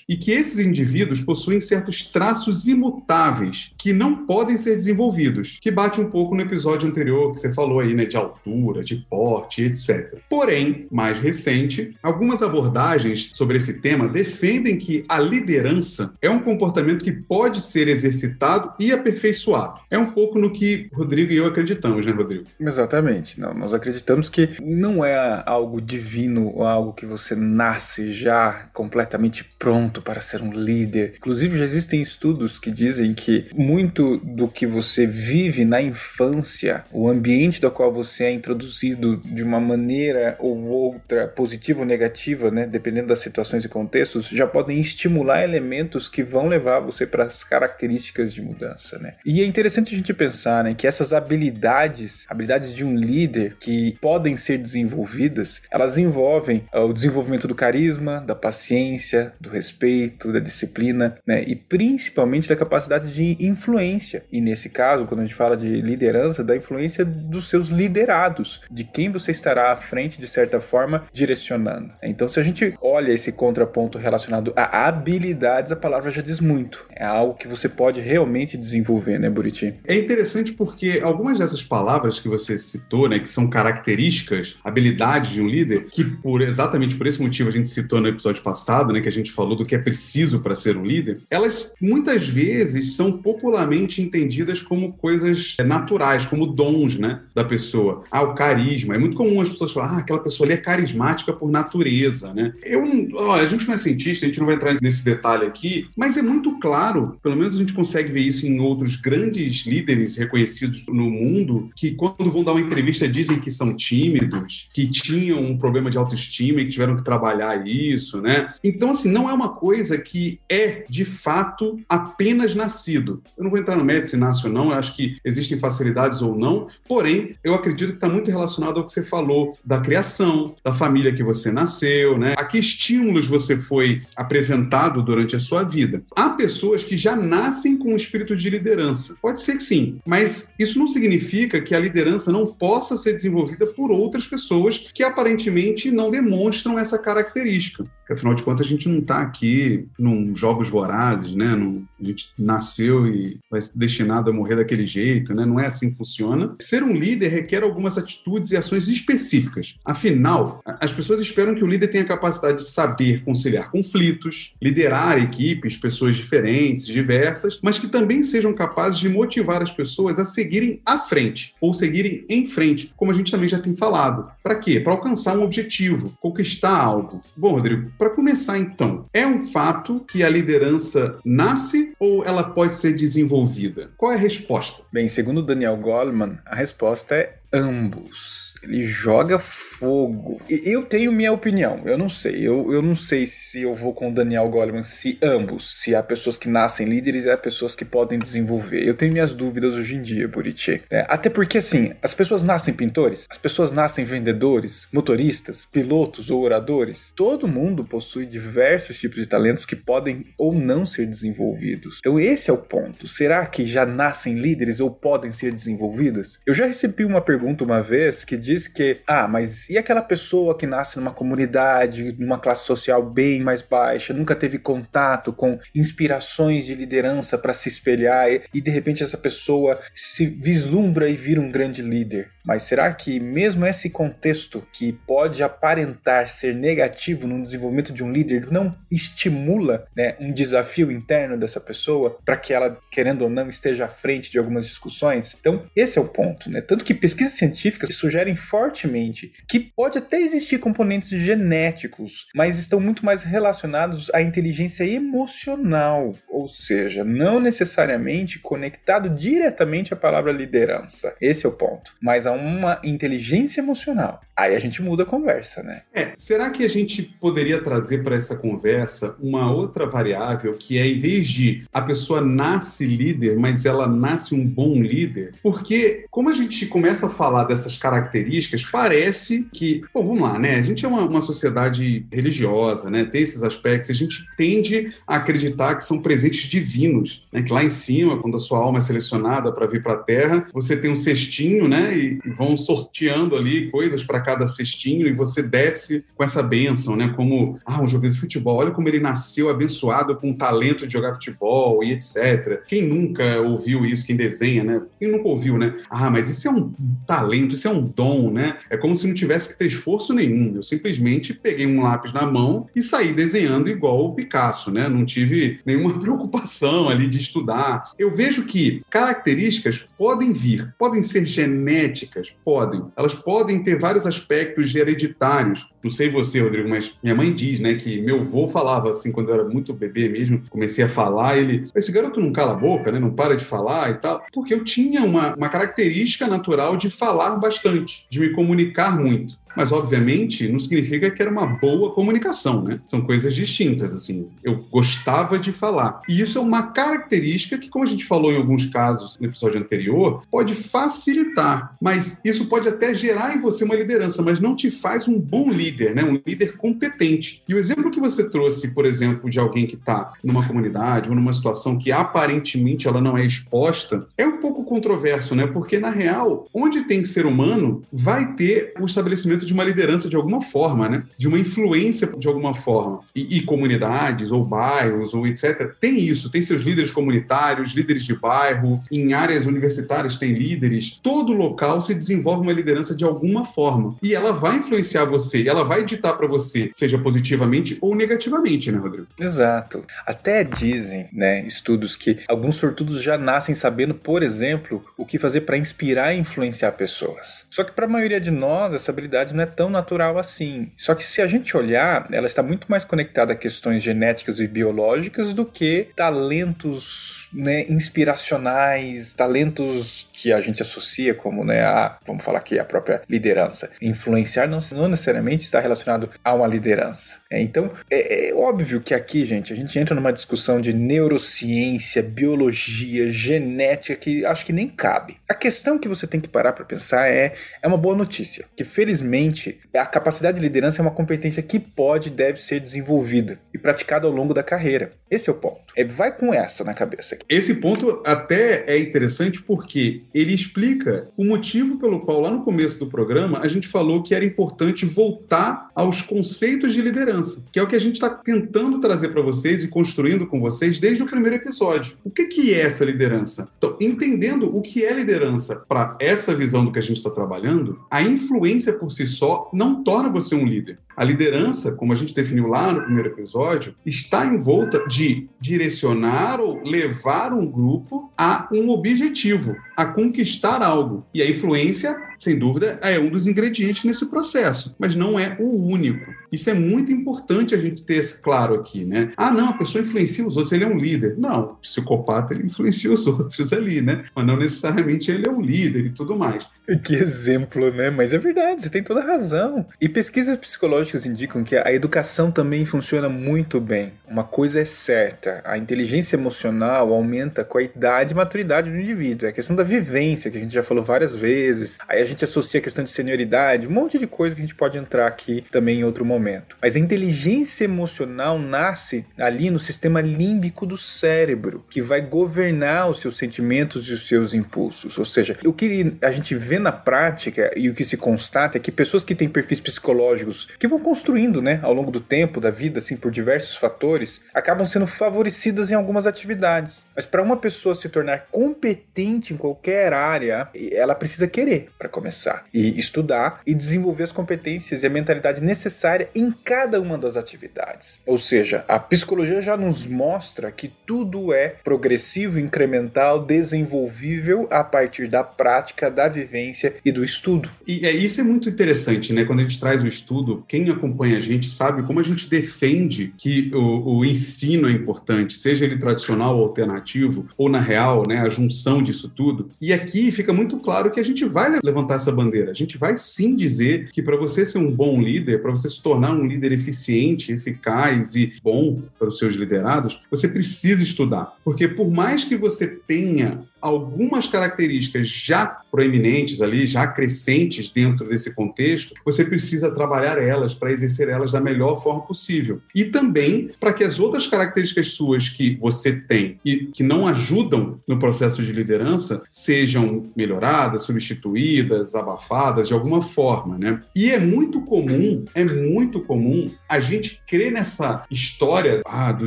e 0.08 0.16
que 0.16 0.30
esses 0.30 0.58
indivíduos 0.58 1.20
possuem 1.20 1.60
certos 1.60 2.06
traços 2.06 2.66
imutáveis 2.66 3.72
que 3.78 3.92
não 3.92 4.26
podem 4.26 4.56
ser 4.56 4.76
desenvolvidos, 4.76 5.58
que 5.60 5.70
bate 5.70 6.00
um 6.00 6.10
pouco 6.10 6.34
no 6.34 6.42
episódio 6.42 6.88
anterior 6.88 7.32
que 7.32 7.40
você 7.40 7.52
falou 7.52 7.80
aí, 7.80 7.94
né, 7.94 8.04
de 8.04 8.16
altura, 8.16 8.82
de 8.82 8.96
porte, 8.96 9.64
etc. 9.64 10.18
Porém, 10.28 10.86
mais 10.90 11.20
recente, 11.20 11.96
algumas 12.02 12.42
abordagens 12.42 13.30
sobre 13.32 13.56
esse 13.56 13.80
tema 13.80 14.08
defendem 14.08 14.78
que 14.78 15.04
a 15.08 15.18
liderança 15.18 16.14
é 16.20 16.30
um 16.30 16.40
comportamento 16.40 17.04
que 17.04 17.12
pode 17.12 17.60
ser 17.60 17.88
exercitado 17.88 18.72
e 18.78 18.92
aperfeiçoado. 18.92 19.80
É 19.90 19.98
um 19.98 20.10
pouco 20.10 20.38
no 20.38 20.50
que 20.50 20.88
Rodrigo 20.92 21.32
e 21.32 21.36
eu 21.36 21.46
acreditamos, 21.46 22.04
né, 22.04 22.12
Rodrigo? 22.12 22.44
Exatamente. 22.58 23.38
Não, 23.40 23.54
nós 23.54 23.72
acreditamos 23.72 24.28
que 24.28 24.50
não 24.62 25.04
é 25.04 25.42
algo 25.46 25.80
divino 25.80 26.52
ou 26.54 26.66
algo 26.66 26.92
que 26.92 27.06
você 27.06 27.34
nasce 27.34 28.12
já 28.12 28.68
completamente 28.72 29.43
pronto 29.58 30.02
para 30.02 30.20
ser 30.20 30.42
um 30.42 30.52
líder. 30.52 31.14
Inclusive, 31.16 31.58
já 31.58 31.64
existem 31.64 32.02
estudos 32.02 32.58
que 32.58 32.70
dizem 32.70 33.14
que 33.14 33.46
muito 33.54 34.18
do 34.18 34.48
que 34.48 34.66
você 34.66 35.06
vive 35.06 35.64
na 35.64 35.80
infância, 35.80 36.84
o 36.92 37.08
ambiente 37.08 37.60
do 37.60 37.70
qual 37.70 37.92
você 37.92 38.24
é 38.24 38.32
introduzido 38.32 39.22
de 39.24 39.42
uma 39.42 39.60
maneira 39.60 40.36
ou 40.38 40.64
outra, 40.64 41.28
positiva 41.28 41.80
ou 41.80 41.86
negativa, 41.86 42.50
né, 42.50 42.66
dependendo 42.66 43.08
das 43.08 43.20
situações 43.20 43.64
e 43.64 43.68
contextos, 43.68 44.28
já 44.28 44.46
podem 44.46 44.78
estimular 44.80 45.42
elementos 45.42 46.08
que 46.08 46.22
vão 46.22 46.46
levar 46.46 46.80
você 46.80 47.06
para 47.06 47.24
as 47.24 47.42
características 47.42 48.32
de 48.32 48.42
mudança, 48.42 48.98
né? 48.98 49.14
E 49.24 49.40
é 49.40 49.46
interessante 49.46 49.94
a 49.94 49.96
gente 49.96 50.12
pensar, 50.12 50.64
né, 50.64 50.74
que 50.74 50.86
essas 50.86 51.12
habilidades, 51.12 52.24
habilidades 52.28 52.74
de 52.74 52.84
um 52.84 52.94
líder 52.94 53.56
que 53.60 53.96
podem 54.00 54.36
ser 54.36 54.58
desenvolvidas, 54.58 55.62
elas 55.70 55.96
envolvem 55.98 56.64
ah, 56.72 56.84
o 56.84 56.92
desenvolvimento 56.92 57.48
do 57.48 57.54
carisma, 57.54 58.20
da 58.20 58.34
paciência, 58.34 59.32
do 59.40 59.48
respeito, 59.48 60.32
da 60.32 60.38
disciplina, 60.38 61.16
né? 61.26 61.42
E 61.44 61.56
principalmente 61.56 62.48
da 62.48 62.56
capacidade 62.56 63.12
de 63.12 63.36
influência. 63.44 64.24
E 64.30 64.40
nesse 64.40 64.68
caso, 64.68 65.06
quando 65.06 65.20
a 65.20 65.24
gente 65.24 65.34
fala 65.34 65.56
de 65.56 65.80
liderança, 65.80 66.44
da 66.44 66.56
influência 66.56 67.04
dos 67.04 67.48
seus 67.48 67.68
liderados, 67.68 68.60
de 68.70 68.84
quem 68.84 69.10
você 69.10 69.30
estará 69.30 69.72
à 69.72 69.76
frente, 69.76 70.20
de 70.20 70.26
certa 70.26 70.60
forma, 70.60 71.04
direcionando. 71.12 71.92
Então, 72.02 72.28
se 72.28 72.38
a 72.38 72.42
gente 72.42 72.74
olha 72.80 73.12
esse 73.12 73.32
contraponto 73.32 73.98
relacionado 73.98 74.52
a 74.56 74.86
habilidades, 74.86 75.72
a 75.72 75.76
palavra 75.76 76.10
já 76.10 76.22
diz 76.22 76.40
muito. 76.40 76.86
É 76.90 77.04
algo 77.04 77.34
que 77.34 77.48
você 77.48 77.68
pode 77.68 78.00
realmente 78.00 78.56
desenvolver, 78.56 79.18
né, 79.18 79.30
Buriti? 79.30 79.74
É 79.86 79.96
interessante 79.96 80.52
porque 80.52 81.00
algumas 81.02 81.38
dessas 81.38 81.62
palavras 81.62 82.20
que 82.20 82.28
você 82.28 82.58
citou, 82.58 83.08
né, 83.08 83.18
que 83.18 83.28
são 83.28 83.48
características, 83.48 84.58
habilidades 84.64 85.32
de 85.32 85.42
um 85.42 85.46
líder, 85.46 85.86
que 85.86 86.04
por 86.04 86.42
exatamente 86.42 86.96
por 86.96 87.06
esse 87.06 87.20
motivo 87.20 87.48
a 87.48 87.52
gente 87.52 87.68
citou 87.68 88.00
no 88.00 88.08
episódio 88.08 88.42
passado, 88.42 88.92
né, 88.92 89.00
que 89.00 89.08
a 89.08 89.12
gente 89.12 89.23
falou 89.30 89.56
do 89.56 89.64
que 89.64 89.74
é 89.74 89.78
preciso 89.78 90.40
para 90.40 90.54
ser 90.54 90.76
um 90.76 90.84
líder, 90.84 91.20
elas 91.30 91.74
muitas 91.80 92.28
vezes 92.28 92.94
são 92.94 93.12
popularmente 93.12 94.00
entendidas 94.00 94.62
como 94.62 94.92
coisas 94.92 95.56
naturais, 95.64 96.26
como 96.26 96.46
dons, 96.46 96.96
né, 96.96 97.20
da 97.34 97.44
pessoa. 97.44 98.04
Ah, 98.10 98.22
o 98.22 98.34
carisma. 98.34 98.94
É 98.94 98.98
muito 98.98 99.16
comum 99.16 99.40
as 99.40 99.48
pessoas 99.48 99.72
falarem, 99.72 99.96
ah, 99.96 100.00
aquela 100.00 100.20
pessoa 100.20 100.46
ali 100.46 100.54
é 100.54 100.58
carismática 100.58 101.32
por 101.32 101.50
natureza, 101.50 102.32
né? 102.32 102.52
Eu, 102.62 102.82
ó, 103.14 103.34
a 103.34 103.46
gente 103.46 103.66
não 103.66 103.74
é 103.74 103.76
cientista, 103.76 104.24
a 104.24 104.28
gente 104.28 104.38
não 104.38 104.46
vai 104.46 104.56
entrar 104.56 104.74
nesse 104.80 105.04
detalhe 105.04 105.46
aqui, 105.46 105.88
mas 105.96 106.16
é 106.16 106.22
muito 106.22 106.58
claro, 106.58 107.18
pelo 107.22 107.36
menos 107.36 107.54
a 107.54 107.58
gente 107.58 107.72
consegue 107.72 108.12
ver 108.12 108.22
isso 108.22 108.46
em 108.46 108.60
outros 108.60 108.96
grandes 108.96 109.66
líderes 109.66 110.16
reconhecidos 110.16 110.84
no 110.86 111.10
mundo, 111.10 111.70
que 111.74 111.92
quando 111.92 112.30
vão 112.30 112.44
dar 112.44 112.52
uma 112.52 112.60
entrevista 112.60 113.08
dizem 113.08 113.38
que 113.38 113.50
são 113.50 113.74
tímidos, 113.74 114.68
que 114.72 114.86
tinham 114.86 115.40
um 115.40 115.56
problema 115.56 115.90
de 115.90 115.98
autoestima 115.98 116.60
e 116.60 116.64
que 116.64 116.72
tiveram 116.72 116.96
que 116.96 117.04
trabalhar 117.04 117.66
isso, 117.66 118.20
né? 118.20 118.52
Então, 118.62 118.90
assim, 118.90 119.10
não 119.14 119.30
é 119.30 119.32
uma 119.32 119.50
coisa 119.50 119.96
que 119.96 120.40
é, 120.48 120.84
de 120.90 121.04
fato, 121.04 121.78
apenas 121.88 122.52
nascido. 122.52 123.22
Eu 123.38 123.44
não 123.44 123.50
vou 123.50 123.60
entrar 123.60 123.76
no 123.76 123.84
mérito 123.84 124.08
se 124.08 124.16
nasce 124.16 124.44
ou 124.48 124.52
não, 124.52 124.72
eu 124.72 124.76
acho 124.76 124.96
que 124.96 125.16
existem 125.24 125.56
facilidades 125.56 126.20
ou 126.20 126.36
não, 126.36 126.66
porém, 126.88 127.36
eu 127.44 127.54
acredito 127.54 127.90
que 127.90 127.94
está 127.94 128.08
muito 128.08 128.28
relacionado 128.28 128.78
ao 128.78 128.84
que 128.84 128.92
você 128.92 129.04
falou 129.04 129.56
da 129.64 129.78
criação, 129.78 130.56
da 130.64 130.74
família 130.74 131.14
que 131.14 131.22
você 131.22 131.52
nasceu, 131.52 132.18
né? 132.18 132.34
A 132.36 132.44
que 132.44 132.58
estímulos 132.58 133.28
você 133.28 133.56
foi 133.56 134.02
apresentado 134.16 135.00
durante 135.00 135.36
a 135.36 135.38
sua 135.38 135.62
vida. 135.62 136.02
Há 136.16 136.30
pessoas 136.30 136.82
que 136.82 136.96
já 136.96 137.14
nascem 137.14 137.76
com 137.76 137.92
um 137.92 137.96
espírito 137.96 138.34
de 138.34 138.50
liderança. 138.50 139.14
Pode 139.22 139.40
ser 139.40 139.58
que 139.58 139.62
sim, 139.62 140.00
mas 140.04 140.56
isso 140.58 140.76
não 140.76 140.88
significa 140.88 141.60
que 141.60 141.72
a 141.72 141.78
liderança 141.78 142.32
não 142.32 142.46
possa 142.46 142.96
ser 142.96 143.12
desenvolvida 143.12 143.64
por 143.64 143.92
outras 143.92 144.26
pessoas 144.26 144.88
que 144.92 145.04
aparentemente 145.04 145.92
não 145.92 146.10
demonstram 146.10 146.76
essa 146.76 146.98
característica. 146.98 147.84
Porque, 148.04 148.12
afinal 148.12 148.34
de 148.34 148.42
contas, 148.42 148.66
a 148.66 148.68
gente 148.68 148.88
não 148.88 149.03
está 149.04 149.20
aqui 149.20 149.86
num 149.98 150.34
jogos 150.34 150.68
vorazes, 150.68 151.34
né? 151.34 151.54
Num, 151.54 151.84
a 152.00 152.04
gente 152.04 152.32
nasceu 152.38 153.06
e 153.06 153.38
vai 153.50 153.62
ser 153.62 153.78
destinado 153.78 154.30
a 154.30 154.32
morrer 154.32 154.56
daquele 154.56 154.86
jeito, 154.86 155.34
né? 155.34 155.44
Não 155.46 155.60
é 155.60 155.66
assim 155.66 155.90
que 155.90 155.96
funciona. 155.96 156.54
Ser 156.60 156.82
um 156.82 156.96
líder 156.96 157.28
requer 157.28 157.62
algumas 157.62 157.96
atitudes 157.96 158.50
e 158.50 158.56
ações 158.56 158.88
específicas. 158.88 159.76
Afinal, 159.84 160.60
as 160.64 160.92
pessoas 160.92 161.20
esperam 161.20 161.54
que 161.54 161.64
o 161.64 161.66
líder 161.66 161.88
tenha 161.88 162.04
a 162.04 162.08
capacidade 162.08 162.58
de 162.58 162.68
saber 162.68 163.22
conciliar 163.24 163.70
conflitos, 163.70 164.54
liderar 164.60 165.18
equipes, 165.18 165.76
pessoas 165.76 166.16
diferentes, 166.16 166.86
diversas, 166.86 167.58
mas 167.62 167.78
que 167.78 167.88
também 167.88 168.22
sejam 168.22 168.52
capazes 168.52 168.98
de 168.98 169.08
motivar 169.08 169.62
as 169.62 169.70
pessoas 169.70 170.18
a 170.18 170.24
seguirem 170.24 170.80
à 170.84 170.98
frente 170.98 171.54
ou 171.60 171.72
seguirem 171.72 172.24
em 172.28 172.46
frente, 172.46 172.92
como 172.96 173.10
a 173.10 173.14
gente 173.14 173.30
também 173.30 173.48
já 173.48 173.58
tem 173.58 173.76
falado. 173.76 174.30
Para 174.42 174.56
quê? 174.56 174.80
Para 174.80 174.92
alcançar 174.92 175.36
um 175.38 175.42
objetivo, 175.42 176.16
conquistar 176.20 176.76
algo. 176.76 177.22
Bom, 177.36 177.52
Rodrigo, 177.52 177.90
para 177.98 178.10
começar 178.10 178.58
então, 178.58 178.83
é 179.12 179.26
um 179.26 179.46
fato 179.46 180.00
que 180.00 180.22
a 180.22 180.28
liderança 180.28 181.18
nasce 181.24 181.92
ou 181.98 182.24
ela 182.24 182.42
pode 182.42 182.74
ser 182.74 182.94
desenvolvida? 182.94 183.90
Qual 183.96 184.12
é 184.12 184.14
a 184.14 184.18
resposta? 184.18 184.82
Bem, 184.92 185.08
segundo 185.08 185.42
Daniel 185.42 185.76
Goleman, 185.76 186.38
a 186.46 186.54
resposta 186.54 187.14
é 187.14 187.34
ambos. 187.52 188.53
Ele 188.64 188.84
joga 188.84 189.38
fogo. 189.38 190.40
E 190.48 190.62
eu 190.64 190.82
tenho 190.82 191.12
minha 191.12 191.32
opinião, 191.32 191.80
eu 191.84 191.98
não 191.98 192.08
sei. 192.08 192.46
Eu, 192.46 192.72
eu 192.72 192.82
não 192.82 192.96
sei 192.96 193.26
se 193.26 193.62
eu 193.62 193.74
vou 193.74 193.92
com 193.92 194.10
o 194.10 194.14
Daniel 194.14 194.48
Goleman, 194.48 194.84
se 194.84 195.18
ambos, 195.22 195.80
se 195.80 195.94
há 195.94 196.02
pessoas 196.02 196.36
que 196.36 196.48
nascem 196.48 196.86
líderes 196.86 197.24
e 197.24 197.30
há 197.30 197.36
pessoas 197.36 197.74
que 197.74 197.84
podem 197.84 198.18
desenvolver. 198.18 198.86
Eu 198.86 198.94
tenho 198.94 199.12
minhas 199.12 199.34
dúvidas 199.34 199.74
hoje 199.74 199.96
em 199.96 200.02
dia, 200.02 200.28
Buriti. 200.28 200.82
É, 200.90 201.04
até 201.08 201.28
porque, 201.28 201.58
assim, 201.58 201.92
as 202.02 202.14
pessoas 202.14 202.42
nascem 202.42 202.72
pintores, 202.72 203.26
as 203.30 203.38
pessoas 203.38 203.72
nascem 203.72 204.04
vendedores, 204.04 204.86
motoristas, 204.92 205.66
pilotos 205.66 206.30
ou 206.30 206.42
oradores. 206.42 207.12
Todo 207.16 207.48
mundo 207.48 207.84
possui 207.84 208.26
diversos 208.26 208.98
tipos 208.98 209.20
de 209.20 209.26
talentos 209.26 209.64
que 209.64 209.76
podem 209.76 210.26
ou 210.38 210.54
não 210.54 210.86
ser 210.86 211.06
desenvolvidos. 211.06 211.98
Então, 211.98 212.18
esse 212.18 212.50
é 212.50 212.52
o 212.52 212.58
ponto. 212.58 213.08
Será 213.08 213.44
que 213.46 213.66
já 213.66 213.84
nascem 213.84 214.34
líderes 214.34 214.80
ou 214.80 214.90
podem 214.90 215.32
ser 215.32 215.52
desenvolvidas? 215.52 216.38
Eu 216.46 216.54
já 216.54 216.66
recebi 216.66 217.04
uma 217.04 217.20
pergunta 217.20 217.64
uma 217.64 217.82
vez 217.82 218.24
que 218.24 218.36
diz 218.36 218.53
que, 218.66 219.00
ah, 219.06 219.26
mas 219.28 219.68
e 219.68 219.78
aquela 219.78 220.02
pessoa 220.02 220.56
que 220.56 220.66
nasce 220.66 220.98
numa 220.98 221.12
comunidade, 221.12 222.14
numa 222.18 222.38
classe 222.38 222.66
social 222.66 223.02
bem 223.02 223.40
mais 223.40 223.62
baixa, 223.62 224.12
nunca 224.12 224.34
teve 224.34 224.58
contato 224.58 225.32
com 225.32 225.58
inspirações 225.74 226.66
de 226.66 226.74
liderança 226.74 227.38
para 227.38 227.52
se 227.52 227.68
espelhar 227.68 228.30
e, 228.30 228.42
e 228.52 228.60
de 228.60 228.70
repente 228.70 229.02
essa 229.02 229.18
pessoa 229.18 229.80
se 229.94 230.26
vislumbra 230.26 231.08
e 231.08 231.16
vira 231.16 231.40
um 231.40 231.50
grande 231.50 231.82
líder? 231.82 232.33
Mas 232.44 232.64
será 232.64 232.92
que 232.92 233.18
mesmo 233.18 233.66
esse 233.66 233.88
contexto 233.88 234.66
que 234.72 234.92
pode 234.92 235.42
aparentar 235.42 236.28
ser 236.28 236.54
negativo 236.54 237.26
no 237.26 237.42
desenvolvimento 237.42 237.92
de 237.92 238.04
um 238.04 238.12
líder 238.12 238.50
não 238.52 238.76
estimula 238.90 239.86
né, 239.96 240.14
um 240.20 240.32
desafio 240.32 240.92
interno 240.92 241.38
dessa 241.38 241.58
pessoa 241.58 242.18
para 242.24 242.36
que 242.36 242.52
ela, 242.52 242.78
querendo 242.90 243.22
ou 243.22 243.30
não, 243.30 243.48
esteja 243.48 243.86
à 243.86 243.88
frente 243.88 244.30
de 244.30 244.38
algumas 244.38 244.66
discussões? 244.66 245.36
Então, 245.40 245.64
esse 245.74 245.98
é 245.98 246.02
o 246.02 246.08
ponto. 246.08 246.50
Né? 246.50 246.60
Tanto 246.60 246.84
que 246.84 246.92
pesquisas 246.92 247.32
científicas 247.32 247.94
sugerem 247.94 248.36
fortemente 248.36 249.32
que 249.48 249.58
pode 249.58 249.98
até 249.98 250.20
existir 250.20 250.58
componentes 250.58 251.10
genéticos, 251.10 252.26
mas 252.34 252.58
estão 252.58 252.78
muito 252.78 253.04
mais 253.04 253.22
relacionados 253.22 254.10
à 254.12 254.20
inteligência 254.20 254.84
emocional, 254.84 256.14
ou 256.28 256.48
seja, 256.48 257.04
não 257.04 257.40
necessariamente 257.40 258.38
conectado 258.38 259.08
diretamente 259.08 259.94
à 259.94 259.96
palavra 259.96 260.32
liderança. 260.32 261.14
Esse 261.20 261.46
é 261.46 261.48
o 261.48 261.52
ponto. 261.52 261.94
Mas 262.00 262.26
a 262.26 262.33
uma 262.34 262.80
inteligência 262.84 263.60
emocional. 263.60 264.20
Aí 264.36 264.56
a 264.56 264.58
gente 264.58 264.82
muda 264.82 265.04
a 265.04 265.06
conversa, 265.06 265.62
né? 265.62 265.82
É, 265.94 266.12
será 266.16 266.50
que 266.50 266.64
a 266.64 266.68
gente 266.68 267.02
poderia 267.02 267.62
trazer 267.62 268.02
para 268.02 268.16
essa 268.16 268.36
conversa 268.36 269.16
uma 269.20 269.50
outra 269.52 269.86
variável 269.86 270.52
que 270.54 270.76
é, 270.76 270.86
em 270.86 270.98
vez 270.98 271.28
de 271.28 271.64
a 271.72 271.80
pessoa 271.80 272.20
nasce 272.20 272.84
líder, 272.84 273.36
mas 273.36 273.64
ela 273.64 273.86
nasce 273.86 274.34
um 274.34 274.44
bom 274.44 274.82
líder? 274.82 275.34
Porque, 275.40 276.06
como 276.10 276.28
a 276.28 276.32
gente 276.32 276.66
começa 276.66 277.06
a 277.06 277.10
falar 277.10 277.44
dessas 277.44 277.76
características, 277.76 278.64
parece 278.64 279.48
que, 279.52 279.82
pô, 279.92 280.02
vamos 280.02 280.20
lá, 280.20 280.36
né? 280.36 280.56
A 280.56 280.62
gente 280.62 280.84
é 280.84 280.88
uma, 280.88 281.02
uma 281.02 281.20
sociedade 281.20 282.04
religiosa, 282.10 282.90
né? 282.90 283.04
Tem 283.04 283.22
esses 283.22 283.42
aspectos, 283.42 283.90
a 283.90 283.94
gente 283.94 284.26
tende 284.36 284.92
a 285.06 285.16
acreditar 285.16 285.76
que 285.76 285.84
são 285.84 286.02
presentes 286.02 286.48
divinos, 286.48 287.26
né? 287.32 287.42
Que 287.42 287.52
lá 287.52 287.62
em 287.62 287.70
cima, 287.70 288.20
quando 288.20 288.36
a 288.36 288.40
sua 288.40 288.58
alma 288.58 288.78
é 288.78 288.80
selecionada 288.80 289.52
para 289.52 289.66
vir 289.66 289.82
para 289.82 289.92
a 289.92 289.98
Terra, 289.98 290.46
você 290.52 290.76
tem 290.76 290.90
um 290.90 290.96
cestinho, 290.96 291.68
né? 291.68 291.96
E 291.96 292.18
vão 292.36 292.56
sorteando 292.56 293.36
ali 293.36 293.70
coisas 293.70 294.04
para 294.04 294.20
cada 294.20 294.46
cestinho 294.46 295.06
e 295.06 295.12
você 295.12 295.42
desce 295.42 296.04
com 296.14 296.24
essa 296.24 296.42
bênção, 296.42 296.96
né? 296.96 297.12
Como, 297.14 297.58
ah, 297.64 297.82
um 297.82 297.86
jogador 297.86 298.12
de 298.12 298.20
futebol, 298.20 298.56
olha 298.56 298.70
como 298.70 298.88
ele 298.88 299.00
nasceu 299.00 299.48
abençoado 299.48 300.16
com 300.16 300.30
o 300.30 300.36
talento 300.36 300.86
de 300.86 300.92
jogar 300.92 301.14
futebol 301.14 301.82
e 301.82 301.92
etc. 301.92 302.62
Quem 302.66 302.82
nunca 302.82 303.40
ouviu 303.40 303.84
isso, 303.84 304.06
quem 304.06 304.16
desenha, 304.16 304.64
né? 304.64 304.82
Quem 304.98 305.10
nunca 305.10 305.28
ouviu, 305.28 305.58
né? 305.58 305.76
Ah, 305.90 306.10
mas 306.10 306.28
isso 306.28 306.48
é 306.48 306.50
um 306.50 306.72
talento, 307.06 307.54
isso 307.54 307.68
é 307.68 307.70
um 307.70 307.82
dom, 307.82 308.30
né? 308.30 308.58
É 308.70 308.76
como 308.76 308.94
se 308.94 309.06
não 309.06 309.14
tivesse 309.14 309.48
que 309.48 309.58
ter 309.58 309.66
esforço 309.66 310.12
nenhum. 310.12 310.56
Eu 310.56 310.62
simplesmente 310.62 311.34
peguei 311.34 311.66
um 311.66 311.82
lápis 311.82 312.12
na 312.12 312.26
mão 312.26 312.68
e 312.74 312.82
saí 312.82 313.12
desenhando 313.12 313.68
igual 313.68 314.04
o 314.04 314.14
Picasso, 314.14 314.70
né? 314.70 314.88
Não 314.88 315.04
tive 315.04 315.60
nenhuma 315.64 315.98
preocupação 316.00 316.88
ali 316.88 317.08
de 317.08 317.18
estudar. 317.18 317.84
Eu 317.98 318.10
vejo 318.10 318.44
que 318.44 318.82
características 318.90 319.88
podem 319.96 320.32
vir, 320.32 320.74
podem 320.78 321.02
ser 321.02 321.26
genéticas, 321.26 322.13
podem. 322.44 322.82
Elas 322.96 323.14
podem 323.14 323.62
ter 323.62 323.78
vários 323.78 324.06
aspectos 324.06 324.74
hereditários. 324.74 325.68
Não 325.82 325.90
sei 325.90 326.10
você, 326.10 326.40
Rodrigo, 326.40 326.68
mas 326.68 326.96
minha 327.02 327.14
mãe 327.14 327.32
diz, 327.34 327.60
né, 327.60 327.74
que 327.74 328.00
meu 328.00 328.20
avô 328.20 328.48
falava 328.48 328.88
assim 328.88 329.12
quando 329.12 329.28
eu 329.28 329.34
era 329.34 329.44
muito 329.44 329.72
bebê 329.72 330.08
mesmo, 330.08 330.42
comecei 330.48 330.84
a 330.84 330.88
falar, 330.88 331.36
ele, 331.36 331.68
esse 331.74 331.92
garoto 331.92 332.20
não 332.20 332.32
cala 332.32 332.52
a 332.52 332.56
boca, 332.56 332.90
né, 332.90 332.98
não 332.98 333.10
para 333.10 333.36
de 333.36 333.44
falar 333.44 333.90
e 333.90 333.94
tal, 333.94 334.24
porque 334.32 334.54
eu 334.54 334.64
tinha 334.64 335.02
uma, 335.02 335.34
uma 335.34 335.48
característica 335.48 336.26
natural 336.26 336.76
de 336.76 336.88
falar 336.88 337.36
bastante, 337.36 338.06
de 338.08 338.18
me 338.18 338.30
comunicar 338.30 338.98
muito 338.98 339.43
mas 339.56 339.72
obviamente 339.72 340.48
não 340.48 340.58
significa 340.58 341.10
que 341.10 341.22
era 341.22 341.30
uma 341.30 341.46
boa 341.46 341.92
comunicação, 341.92 342.62
né? 342.62 342.80
São 342.84 343.02
coisas 343.02 343.34
distintas, 343.34 343.94
assim. 343.94 344.28
Eu 344.42 344.64
gostava 344.70 345.38
de 345.38 345.52
falar. 345.52 346.00
E 346.08 346.20
isso 346.20 346.38
é 346.38 346.40
uma 346.40 346.62
característica 346.62 347.58
que, 347.58 347.68
como 347.68 347.84
a 347.84 347.88
gente 347.88 348.04
falou 348.04 348.32
em 348.32 348.36
alguns 348.36 348.66
casos 348.66 349.18
no 349.18 349.26
episódio 349.26 349.60
anterior, 349.60 350.22
pode 350.30 350.54
facilitar, 350.54 351.74
mas 351.80 352.20
isso 352.24 352.46
pode 352.46 352.68
até 352.68 352.94
gerar 352.94 353.36
em 353.36 353.40
você 353.40 353.64
uma 353.64 353.74
liderança, 353.74 354.22
mas 354.22 354.40
não 354.40 354.56
te 354.56 354.70
faz 354.70 355.06
um 355.06 355.18
bom 355.18 355.50
líder, 355.50 355.94
né? 355.94 356.04
Um 356.04 356.20
líder 356.26 356.56
competente. 356.56 357.42
E 357.48 357.54
o 357.54 357.58
exemplo 357.58 357.90
que 357.90 358.00
você 358.00 358.28
trouxe, 358.28 358.72
por 358.74 358.86
exemplo, 358.86 359.30
de 359.30 359.38
alguém 359.38 359.66
que 359.66 359.76
está 359.76 360.12
numa 360.22 360.46
comunidade 360.46 361.08
ou 361.08 361.14
numa 361.14 361.32
situação 361.32 361.78
que 361.78 361.92
aparentemente 361.92 362.88
ela 362.88 363.00
não 363.00 363.16
é 363.16 363.24
exposta, 363.24 364.06
é 364.16 364.26
um 364.26 364.38
pouco 364.38 364.64
controverso, 364.64 365.34
né? 365.34 365.46
Porque 365.46 365.78
na 365.78 365.90
real, 365.90 366.48
onde 366.52 366.82
tem 366.82 367.04
ser 367.04 367.26
humano, 367.26 367.82
vai 367.92 368.34
ter 368.34 368.72
o 368.80 368.86
estabelecimento 368.86 369.43
desenvolvimento 369.43 369.43
de 369.44 369.52
uma 369.52 369.64
liderança 369.64 370.08
de 370.08 370.16
alguma 370.16 370.40
forma, 370.40 370.88
né? 370.88 371.04
De 371.16 371.28
uma 371.28 371.38
influência 371.38 372.12
de 372.16 372.28
alguma 372.28 372.54
forma. 372.54 373.00
E, 373.14 373.38
e 373.38 373.42
comunidades, 373.42 374.32
ou 374.32 374.44
bairros, 374.44 375.14
ou 375.14 375.26
etc., 375.26 375.74
tem 375.80 375.98
isso, 375.98 376.30
tem 376.30 376.42
seus 376.42 376.62
líderes 376.62 376.90
comunitários, 376.90 377.72
líderes 377.72 378.04
de 378.04 378.14
bairro, 378.14 378.82
em 378.90 379.12
áreas 379.12 379.46
universitárias 379.46 380.16
tem 380.16 380.32
líderes. 380.32 380.98
Todo 381.02 381.32
local 381.32 381.80
se 381.80 381.94
desenvolve 381.94 382.42
uma 382.42 382.52
liderança 382.52 382.94
de 382.94 383.04
alguma 383.04 383.44
forma. 383.44 383.96
E 384.02 384.14
ela 384.14 384.32
vai 384.32 384.56
influenciar 384.56 385.04
você, 385.04 385.46
ela 385.46 385.64
vai 385.64 385.84
ditar 385.84 386.16
para 386.16 386.26
você, 386.26 386.70
seja 386.74 386.98
positivamente 386.98 387.78
ou 387.80 387.94
negativamente, 387.94 388.70
né, 388.70 388.78
Rodrigo? 388.78 389.06
Exato. 389.20 389.84
Até 390.06 390.44
dizem, 390.44 391.08
né, 391.12 391.46
estudos 391.46 391.96
que 391.96 392.18
alguns 392.28 392.56
sortudos 392.56 393.02
já 393.02 393.18
nascem 393.18 393.54
sabendo, 393.54 393.94
por 393.94 394.22
exemplo, 394.22 394.84
o 394.96 395.04
que 395.04 395.18
fazer 395.18 395.42
para 395.42 395.56
inspirar 395.56 396.14
e 396.14 396.18
influenciar 396.18 396.72
pessoas. 396.72 397.44
Só 397.50 397.64
que 397.64 397.72
para 397.72 397.86
a 397.86 397.88
maioria 397.88 398.20
de 398.20 398.30
nós, 398.30 398.74
essa 398.74 398.90
habilidade 398.90 399.33
não 399.34 399.42
é 399.42 399.46
tão 399.46 399.68
natural 399.68 400.18
assim. 400.18 400.70
Só 400.76 400.94
que 400.94 401.04
se 401.04 401.20
a 401.20 401.26
gente 401.26 401.56
olhar, 401.56 402.08
ela 402.12 402.26
está 402.26 402.42
muito 402.42 402.66
mais 402.68 402.84
conectada 402.84 403.32
a 403.32 403.36
questões 403.36 403.82
genéticas 403.82 404.40
e 404.40 404.46
biológicas 404.46 405.32
do 405.32 405.44
que 405.44 405.88
talentos 405.96 407.28
né, 407.32 407.64
inspiracionais, 407.68 409.12
talentos 409.14 410.06
que 410.12 410.32
a 410.32 410.40
gente 410.40 410.62
associa 410.62 411.14
como, 411.14 411.44
né, 411.44 411.64
a, 411.64 411.98
vamos 412.06 412.24
falar 412.24 412.38
aqui, 412.38 412.58
a 412.58 412.64
própria 412.64 413.02
liderança. 413.08 413.70
Influenciar 413.82 414.46
não, 414.46 414.60
não 414.72 414.88
necessariamente 414.88 415.44
está 415.44 415.60
relacionado 415.60 416.10
a 416.22 416.32
uma 416.32 416.46
liderança. 416.46 417.18
É, 417.34 417.42
então, 417.42 417.72
é, 417.90 418.28
é, 418.28 418.34
óbvio 418.34 418.80
que 418.80 418.94
aqui, 418.94 419.24
gente, 419.24 419.52
a 419.52 419.56
gente 419.56 419.76
entra 419.76 419.92
numa 419.92 420.12
discussão 420.12 420.60
de 420.60 420.72
neurociência, 420.72 422.00
biologia, 422.00 423.10
genética, 423.10 423.96
que 423.96 424.24
acho 424.24 424.46
que 424.46 424.52
nem 424.52 424.68
cabe. 424.68 425.16
A 425.28 425.34
questão 425.34 425.76
que 425.76 425.88
você 425.88 426.06
tem 426.06 426.20
que 426.20 426.28
parar 426.28 426.52
para 426.52 426.64
pensar 426.64 427.08
é, 427.08 427.34
é 427.60 427.66
uma 427.66 427.76
boa 427.76 427.96
notícia, 427.96 428.44
que 428.54 428.62
felizmente 428.62 429.58
a 429.74 429.84
capacidade 429.84 430.36
de 430.36 430.42
liderança 430.42 430.80
é 430.80 430.82
uma 430.82 430.92
competência 430.92 431.42
que 431.42 431.58
pode 431.58 432.08
e 432.08 432.12
deve 432.12 432.40
ser 432.40 432.60
desenvolvida 432.60 433.40
e 433.52 433.58
praticada 433.58 434.06
ao 434.06 434.12
longo 434.12 434.32
da 434.32 434.42
carreira. 434.42 434.92
Esse 435.10 435.28
é 435.28 435.32
o 435.32 435.36
ponto. 435.36 435.60
É, 435.76 435.84
vai 435.84 436.16
com 436.16 436.32
essa 436.32 436.62
na 436.62 436.74
cabeça. 436.74 437.18
Esse 437.28 437.56
ponto 437.56 438.00
até 438.06 438.64
é 438.66 438.78
interessante 438.78 439.42
porque 439.42 440.02
ele 440.14 440.32
explica 440.32 441.08
o 441.16 441.24
motivo 441.24 441.78
pelo 441.78 442.00
qual, 442.00 442.20
lá 442.20 442.30
no 442.30 442.44
começo 442.44 442.78
do 442.78 442.86
programa, 442.86 443.40
a 443.40 443.48
gente 443.48 443.66
falou 443.66 444.02
que 444.02 444.14
era 444.14 444.24
importante 444.24 444.86
voltar 444.86 445.68
aos 445.74 446.00
conceitos 446.00 446.72
de 446.72 446.80
liderança, 446.80 447.23
que 447.52 447.58
é 447.58 447.62
o 447.62 447.66
que 447.66 447.76
a 447.76 447.80
gente 447.80 447.94
está 447.94 448.10
tentando 448.10 448.80
trazer 448.80 449.08
para 449.08 449.22
vocês 449.22 449.62
e 449.62 449.68
construindo 449.68 450.26
com 450.26 450.40
vocês 450.40 450.78
desde 450.78 451.02
o 451.02 451.06
primeiro 451.06 451.36
episódio. 451.36 451.96
O 452.04 452.10
que, 452.10 452.26
que 452.26 452.54
é 452.54 452.60
essa 452.62 452.84
liderança? 452.84 453.48
Então, 453.58 453.76
entendendo 453.80 454.54
o 454.54 454.62
que 454.62 454.84
é 454.84 454.92
liderança 454.92 455.56
para 455.68 455.96
essa 456.00 456.34
visão 456.34 456.64
do 456.64 456.72
que 456.72 456.78
a 456.78 456.82
gente 456.82 456.98
está 456.98 457.10
trabalhando, 457.10 457.80
a 457.90 458.02
influência 458.02 458.72
por 458.72 458.90
si 458.90 459.06
só 459.06 459.50
não 459.52 459.82
torna 459.82 460.08
você 460.08 460.34
um 460.34 460.46
líder. 460.46 460.78
A 460.96 461.02
liderança, 461.02 461.72
como 461.72 461.92
a 461.92 461.96
gente 461.96 462.14
definiu 462.14 462.46
lá 462.46 462.72
no 462.72 462.82
primeiro 462.82 463.08
episódio, 463.08 463.74
está 463.84 464.24
em 464.24 464.38
volta 464.38 464.86
de 464.86 465.28
direcionar 465.40 466.40
ou 466.40 466.62
levar 466.62 467.32
um 467.32 467.44
grupo 467.46 468.12
a 468.16 468.48
um 468.52 468.70
objetivo, 468.70 469.56
a 469.76 469.86
conquistar 469.86 470.62
algo. 470.62 471.04
E 471.12 471.20
a 471.20 471.28
influência 471.28 471.96
sem 472.18 472.38
dúvida, 472.38 472.78
é 472.82 472.98
um 472.98 473.10
dos 473.10 473.26
ingredientes 473.26 473.84
nesse 473.84 474.06
processo, 474.06 474.74
mas 474.78 474.94
não 474.94 475.18
é 475.18 475.36
o 475.38 475.66
único. 475.66 476.12
Isso 476.30 476.50
é 476.50 476.54
muito 476.54 476.90
importante 476.90 477.54
a 477.54 477.58
gente 477.58 477.82
ter 477.82 478.04
claro 478.20 478.54
aqui, 478.54 478.84
né? 478.84 479.12
Ah, 479.16 479.30
não, 479.30 479.50
a 479.50 479.52
pessoa 479.52 479.82
influencia 479.82 480.26
os 480.26 480.36
outros, 480.36 480.52
ele 480.52 480.64
é 480.64 480.66
um 480.66 480.76
líder. 480.76 481.16
Não, 481.16 481.56
psicopata 481.62 482.34
ele 482.34 482.46
influencia 482.48 482.92
os 482.92 483.06
outros 483.06 483.52
ali, 483.52 483.80
né? 483.80 484.04
Mas 484.14 484.26
não 484.26 484.36
necessariamente 484.36 485.10
ele 485.10 485.28
é 485.28 485.30
um 485.30 485.40
líder 485.40 485.86
e 485.86 485.90
tudo 485.90 486.16
mais. 486.16 486.48
Que 486.82 486.94
exemplo, 486.94 487.70
né? 487.70 487.90
Mas 487.90 488.12
é 488.12 488.18
verdade, 488.18 488.62
você 488.62 488.70
tem 488.70 488.82
toda 488.82 489.00
a 489.00 489.06
razão. 489.06 489.66
E 489.80 489.88
pesquisas 489.88 490.36
psicológicas 490.36 491.06
indicam 491.06 491.44
que 491.44 491.56
a 491.56 491.72
educação 491.72 492.30
também 492.30 492.64
funciona 492.64 493.08
muito 493.08 493.60
bem. 493.60 493.92
Uma 494.08 494.24
coisa 494.24 494.60
é 494.60 494.64
certa, 494.64 495.42
a 495.44 495.58
inteligência 495.58 496.16
emocional 496.16 496.92
aumenta 496.92 497.44
com 497.44 497.58
a 497.58 497.62
idade 497.62 498.12
e 498.12 498.16
maturidade 498.16 498.70
do 498.70 498.78
indivíduo. 498.78 499.26
É 499.26 499.30
a 499.30 499.32
questão 499.32 499.54
da 499.54 499.62
vivência, 499.62 500.30
que 500.30 500.36
a 500.36 500.40
gente 500.40 500.54
já 500.54 500.62
falou 500.62 500.82
várias 500.82 501.14
vezes. 501.14 501.78
Aí 501.86 502.00
a 502.00 502.03
gente 502.04 502.24
associa 502.24 502.60
a 502.60 502.62
questão 502.62 502.84
de 502.84 502.90
senioridade, 502.90 503.66
um 503.66 503.70
monte 503.70 503.98
de 503.98 504.06
coisa 504.06 504.34
que 504.34 504.40
a 504.40 504.44
gente 504.44 504.54
pode 504.54 504.78
entrar 504.78 505.06
aqui 505.06 505.44
também 505.50 505.80
em 505.80 505.84
outro 505.84 506.04
momento. 506.04 506.56
Mas 506.60 506.76
a 506.76 506.78
inteligência 506.78 507.64
emocional 507.64 508.38
nasce 508.38 509.04
ali 509.18 509.50
no 509.50 509.58
sistema 509.58 510.00
límbico 510.00 510.66
do 510.66 510.76
cérebro, 510.76 511.64
que 511.70 511.82
vai 511.82 512.00
governar 512.00 512.90
os 512.90 513.00
seus 513.00 513.16
sentimentos 513.16 513.88
e 513.88 513.92
os 513.92 514.06
seus 514.06 514.34
impulsos. 514.34 514.98
Ou 514.98 515.04
seja, 515.04 515.36
o 515.44 515.52
que 515.52 515.96
a 516.02 516.10
gente 516.10 516.34
vê 516.34 516.58
na 516.58 516.72
prática 516.72 517.50
e 517.56 517.68
o 517.68 517.74
que 517.74 517.84
se 517.84 517.96
constata 517.96 518.58
é 518.58 518.60
que 518.60 518.72
pessoas 518.72 519.04
que 519.04 519.14
têm 519.14 519.28
perfis 519.28 519.60
psicológicos 519.60 520.48
que 520.58 520.68
vão 520.68 520.78
construindo, 520.78 521.40
né, 521.40 521.60
ao 521.62 521.72
longo 521.72 521.90
do 521.90 522.00
tempo, 522.00 522.40
da 522.40 522.50
vida, 522.50 522.78
assim, 522.78 522.96
por 522.96 523.10
diversos 523.10 523.56
fatores, 523.56 524.22
acabam 524.32 524.66
sendo 524.66 524.86
favorecidas 524.86 525.70
em 525.70 525.74
algumas 525.74 526.06
atividades. 526.06 526.84
Mas 526.94 527.06
para 527.06 527.22
uma 527.22 527.36
pessoa 527.36 527.74
se 527.74 527.88
tornar 527.88 528.26
competente 528.30 529.34
em 529.34 529.36
qualquer 529.36 529.92
área, 529.92 530.48
ela 530.72 530.94
precisa 530.94 531.26
querer 531.26 531.68
para 531.78 531.88
começar 531.94 532.44
e 532.52 532.76
estudar 532.76 533.40
e 533.46 533.54
desenvolver 533.54 534.02
as 534.02 534.10
competências 534.10 534.82
e 534.82 534.86
a 534.86 534.90
mentalidade 534.90 535.40
necessária 535.40 536.08
em 536.12 536.32
cada 536.32 536.80
uma 536.80 536.98
das 536.98 537.16
atividades. 537.16 538.00
Ou 538.04 538.18
seja, 538.18 538.64
a 538.66 538.80
psicologia 538.80 539.40
já 539.40 539.56
nos 539.56 539.86
mostra 539.86 540.50
que 540.50 540.68
tudo 540.84 541.32
é 541.32 541.54
progressivo, 541.62 542.40
incremental, 542.40 543.24
desenvolvível 543.24 544.48
a 544.50 544.64
partir 544.64 545.06
da 545.06 545.22
prática, 545.22 545.88
da 545.88 546.08
vivência 546.08 546.74
e 546.84 546.90
do 546.90 547.04
estudo. 547.04 547.48
E 547.64 547.86
é, 547.86 547.92
isso 547.92 548.20
é 548.20 548.24
muito 548.24 548.48
interessante, 548.48 549.12
né? 549.12 549.24
Quando 549.24 549.38
a 549.38 549.42
gente 549.42 549.60
traz 549.60 549.84
o 549.84 549.86
estudo, 549.86 550.44
quem 550.48 550.68
acompanha 550.70 551.18
a 551.18 551.20
gente 551.20 551.46
sabe 551.46 551.84
como 551.84 552.00
a 552.00 552.02
gente 552.02 552.28
defende 552.28 553.14
que 553.16 553.50
o, 553.54 553.98
o 553.98 554.04
ensino 554.04 554.68
é 554.68 554.72
importante, 554.72 555.38
seja 555.38 555.64
ele 555.64 555.78
tradicional 555.78 556.36
ou 556.38 556.44
alternativo, 556.44 557.28
ou 557.38 557.48
na 557.48 557.60
real, 557.60 558.02
né, 558.06 558.20
a 558.20 558.28
junção 558.28 558.82
disso 558.82 559.08
tudo. 559.08 559.50
E 559.60 559.72
aqui 559.72 560.10
fica 560.10 560.32
muito 560.32 560.58
claro 560.58 560.90
que 560.90 560.98
a 560.98 561.04
gente 561.04 561.24
vai 561.24 561.58
levantar 561.62 561.83
levantar 561.84 561.94
essa 561.94 562.10
bandeira. 562.10 562.50
A 562.50 562.54
gente 562.54 562.78
vai 562.78 562.96
sim 562.96 563.36
dizer 563.36 563.90
que 563.92 564.02
para 564.02 564.16
você 564.16 564.44
ser 564.44 564.58
um 564.58 564.70
bom 564.70 565.00
líder, 565.00 565.40
para 565.40 565.50
você 565.50 565.68
se 565.68 565.82
tornar 565.82 566.12
um 566.12 566.26
líder 566.26 566.52
eficiente, 566.52 567.32
eficaz 567.32 568.14
e 568.14 568.32
bom 568.42 568.82
para 568.98 569.08
os 569.08 569.18
seus 569.18 569.34
liderados, 569.34 570.00
você 570.10 570.26
precisa 570.26 570.82
estudar. 570.82 571.36
Porque 571.44 571.68
por 571.68 571.90
mais 571.90 572.24
que 572.24 572.36
você 572.36 572.66
tenha 572.66 573.42
algumas 573.64 574.28
características 574.28 575.08
já 575.08 575.46
proeminentes 575.46 576.42
ali, 576.42 576.66
já 576.66 576.86
crescentes 576.86 577.70
dentro 577.70 578.06
desse 578.06 578.34
contexto, 578.34 578.94
você 579.02 579.24
precisa 579.24 579.70
trabalhar 579.70 580.18
elas 580.18 580.52
para 580.52 580.70
exercer 580.70 581.08
elas 581.08 581.32
da 581.32 581.40
melhor 581.40 581.82
forma 581.82 582.02
possível. 582.02 582.60
E 582.74 582.84
também 582.84 583.50
para 583.58 583.72
que 583.72 583.82
as 583.82 583.98
outras 583.98 584.26
características 584.26 584.88
suas 584.88 585.30
que 585.30 585.56
você 585.56 585.92
tem 585.98 586.38
e 586.44 586.66
que 586.66 586.82
não 586.82 587.08
ajudam 587.08 587.80
no 587.88 587.98
processo 587.98 588.42
de 588.44 588.52
liderança 588.52 589.22
sejam 589.32 590.12
melhoradas, 590.14 590.82
substituídas, 590.82 591.94
abafadas 591.94 592.68
de 592.68 592.74
alguma 592.74 593.00
forma, 593.00 593.56
né? 593.56 593.82
E 593.96 594.10
é 594.10 594.20
muito 594.20 594.60
comum, 594.60 595.24
é 595.34 595.42
muito 595.42 596.00
comum 596.00 596.50
a 596.68 596.80
gente 596.80 597.22
crer 597.26 597.50
nessa 597.50 598.04
história 598.10 598.82
ah, 598.84 599.10
do 599.10 599.26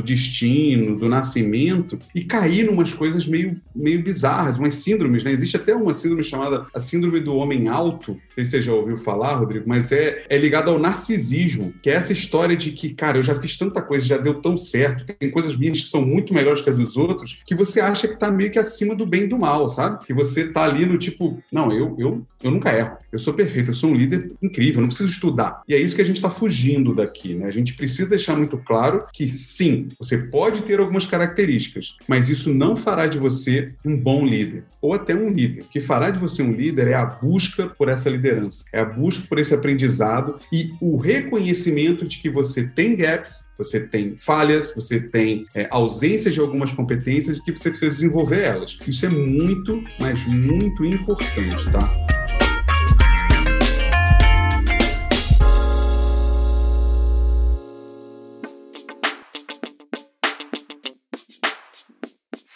destino, 0.00 0.96
do 0.96 1.08
nascimento 1.08 1.98
e 2.14 2.22
cair 2.22 2.64
numas 2.64 2.92
coisas 2.92 3.26
meio, 3.26 3.60
meio 3.74 4.00
bizarras 4.00 4.27
bizarras, 4.28 4.58
umas 4.58 4.74
síndromes, 4.74 5.24
né? 5.24 5.32
Existe 5.32 5.56
até 5.56 5.74
uma 5.74 5.94
síndrome 5.94 6.22
chamada 6.22 6.66
a 6.74 6.78
síndrome 6.78 7.20
do 7.20 7.34
homem 7.34 7.68
alto, 7.68 8.12
não 8.12 8.20
sei 8.32 8.44
se 8.44 8.50
você 8.50 8.60
já 8.60 8.72
ouviu 8.72 8.98
falar, 8.98 9.34
Rodrigo, 9.36 9.64
mas 9.66 9.90
é, 9.92 10.24
é 10.28 10.36
ligado 10.36 10.70
ao 10.70 10.78
narcisismo, 10.78 11.72
que 11.82 11.90
é 11.90 11.94
essa 11.94 12.12
história 12.12 12.56
de 12.56 12.72
que, 12.72 12.90
cara, 12.94 13.18
eu 13.18 13.22
já 13.22 13.34
fiz 13.34 13.56
tanta 13.56 13.80
coisa, 13.80 14.06
já 14.06 14.18
deu 14.18 14.40
tão 14.40 14.58
certo, 14.58 15.04
tem 15.18 15.30
coisas 15.30 15.56
minhas 15.56 15.82
que 15.82 15.88
são 15.88 16.02
muito 16.02 16.34
melhores 16.34 16.60
que 16.60 16.70
as 16.70 16.76
dos 16.76 16.96
outros, 16.96 17.40
que 17.46 17.54
você 17.54 17.80
acha 17.80 18.06
que 18.06 18.16
tá 18.16 18.30
meio 18.30 18.50
que 18.50 18.58
acima 18.58 18.94
do 18.94 19.06
bem 19.06 19.24
e 19.24 19.28
do 19.28 19.38
mal, 19.38 19.68
sabe? 19.68 20.04
Que 20.04 20.12
você 20.12 20.48
tá 20.48 20.64
ali 20.64 20.86
no 20.86 20.98
tipo, 20.98 21.42
não, 21.50 21.72
eu, 21.72 21.96
eu, 21.98 22.26
eu 22.42 22.50
nunca 22.50 22.76
erro, 22.76 22.96
eu 23.12 23.18
sou 23.18 23.34
perfeito, 23.34 23.70
eu 23.70 23.74
sou 23.74 23.90
um 23.90 23.94
líder 23.94 24.32
incrível, 24.42 24.80
não 24.80 24.88
preciso 24.88 25.10
estudar. 25.10 25.62
E 25.68 25.74
é 25.74 25.80
isso 25.80 25.96
que 25.96 26.02
a 26.02 26.04
gente 26.04 26.16
está 26.16 26.30
fugindo 26.30 26.94
daqui, 26.94 27.34
né? 27.34 27.46
A 27.46 27.50
gente 27.50 27.74
precisa 27.74 28.08
deixar 28.08 28.36
muito 28.36 28.58
claro 28.58 29.04
que 29.12 29.28
sim, 29.28 29.88
você 29.98 30.18
pode 30.18 30.62
ter 30.62 30.78
algumas 30.78 31.06
características, 31.06 31.96
mas 32.06 32.28
isso 32.28 32.52
não 32.52 32.76
fará 32.76 33.06
de 33.06 33.18
você 33.18 33.72
um 33.84 33.96
bom 33.96 34.17
bom 34.18 34.26
líder, 34.26 34.64
ou 34.80 34.92
até 34.92 35.14
um 35.14 35.30
líder. 35.30 35.62
O 35.62 35.68
que 35.68 35.80
fará 35.80 36.10
de 36.10 36.18
você 36.18 36.42
um 36.42 36.52
líder 36.52 36.88
é 36.88 36.94
a 36.94 37.04
busca 37.04 37.66
por 37.66 37.88
essa 37.88 38.10
liderança, 38.10 38.64
é 38.72 38.80
a 38.80 38.84
busca 38.84 39.26
por 39.28 39.38
esse 39.38 39.54
aprendizado 39.54 40.38
e 40.52 40.72
o 40.80 40.96
reconhecimento 40.96 42.06
de 42.06 42.18
que 42.18 42.28
você 42.28 42.66
tem 42.66 42.96
gaps, 42.96 43.50
você 43.56 43.86
tem 43.86 44.16
falhas, 44.18 44.74
você 44.74 45.00
tem 45.00 45.44
é, 45.54 45.66
ausência 45.70 46.30
de 46.30 46.40
algumas 46.40 46.72
competências 46.72 47.38
e 47.38 47.44
que 47.44 47.52
você 47.52 47.70
precisa 47.70 47.90
desenvolver 47.90 48.42
elas. 48.42 48.78
Isso 48.86 49.06
é 49.06 49.08
muito, 49.08 49.82
mas 50.00 50.24
muito 50.26 50.84
importante, 50.84 51.70
tá? 51.70 52.17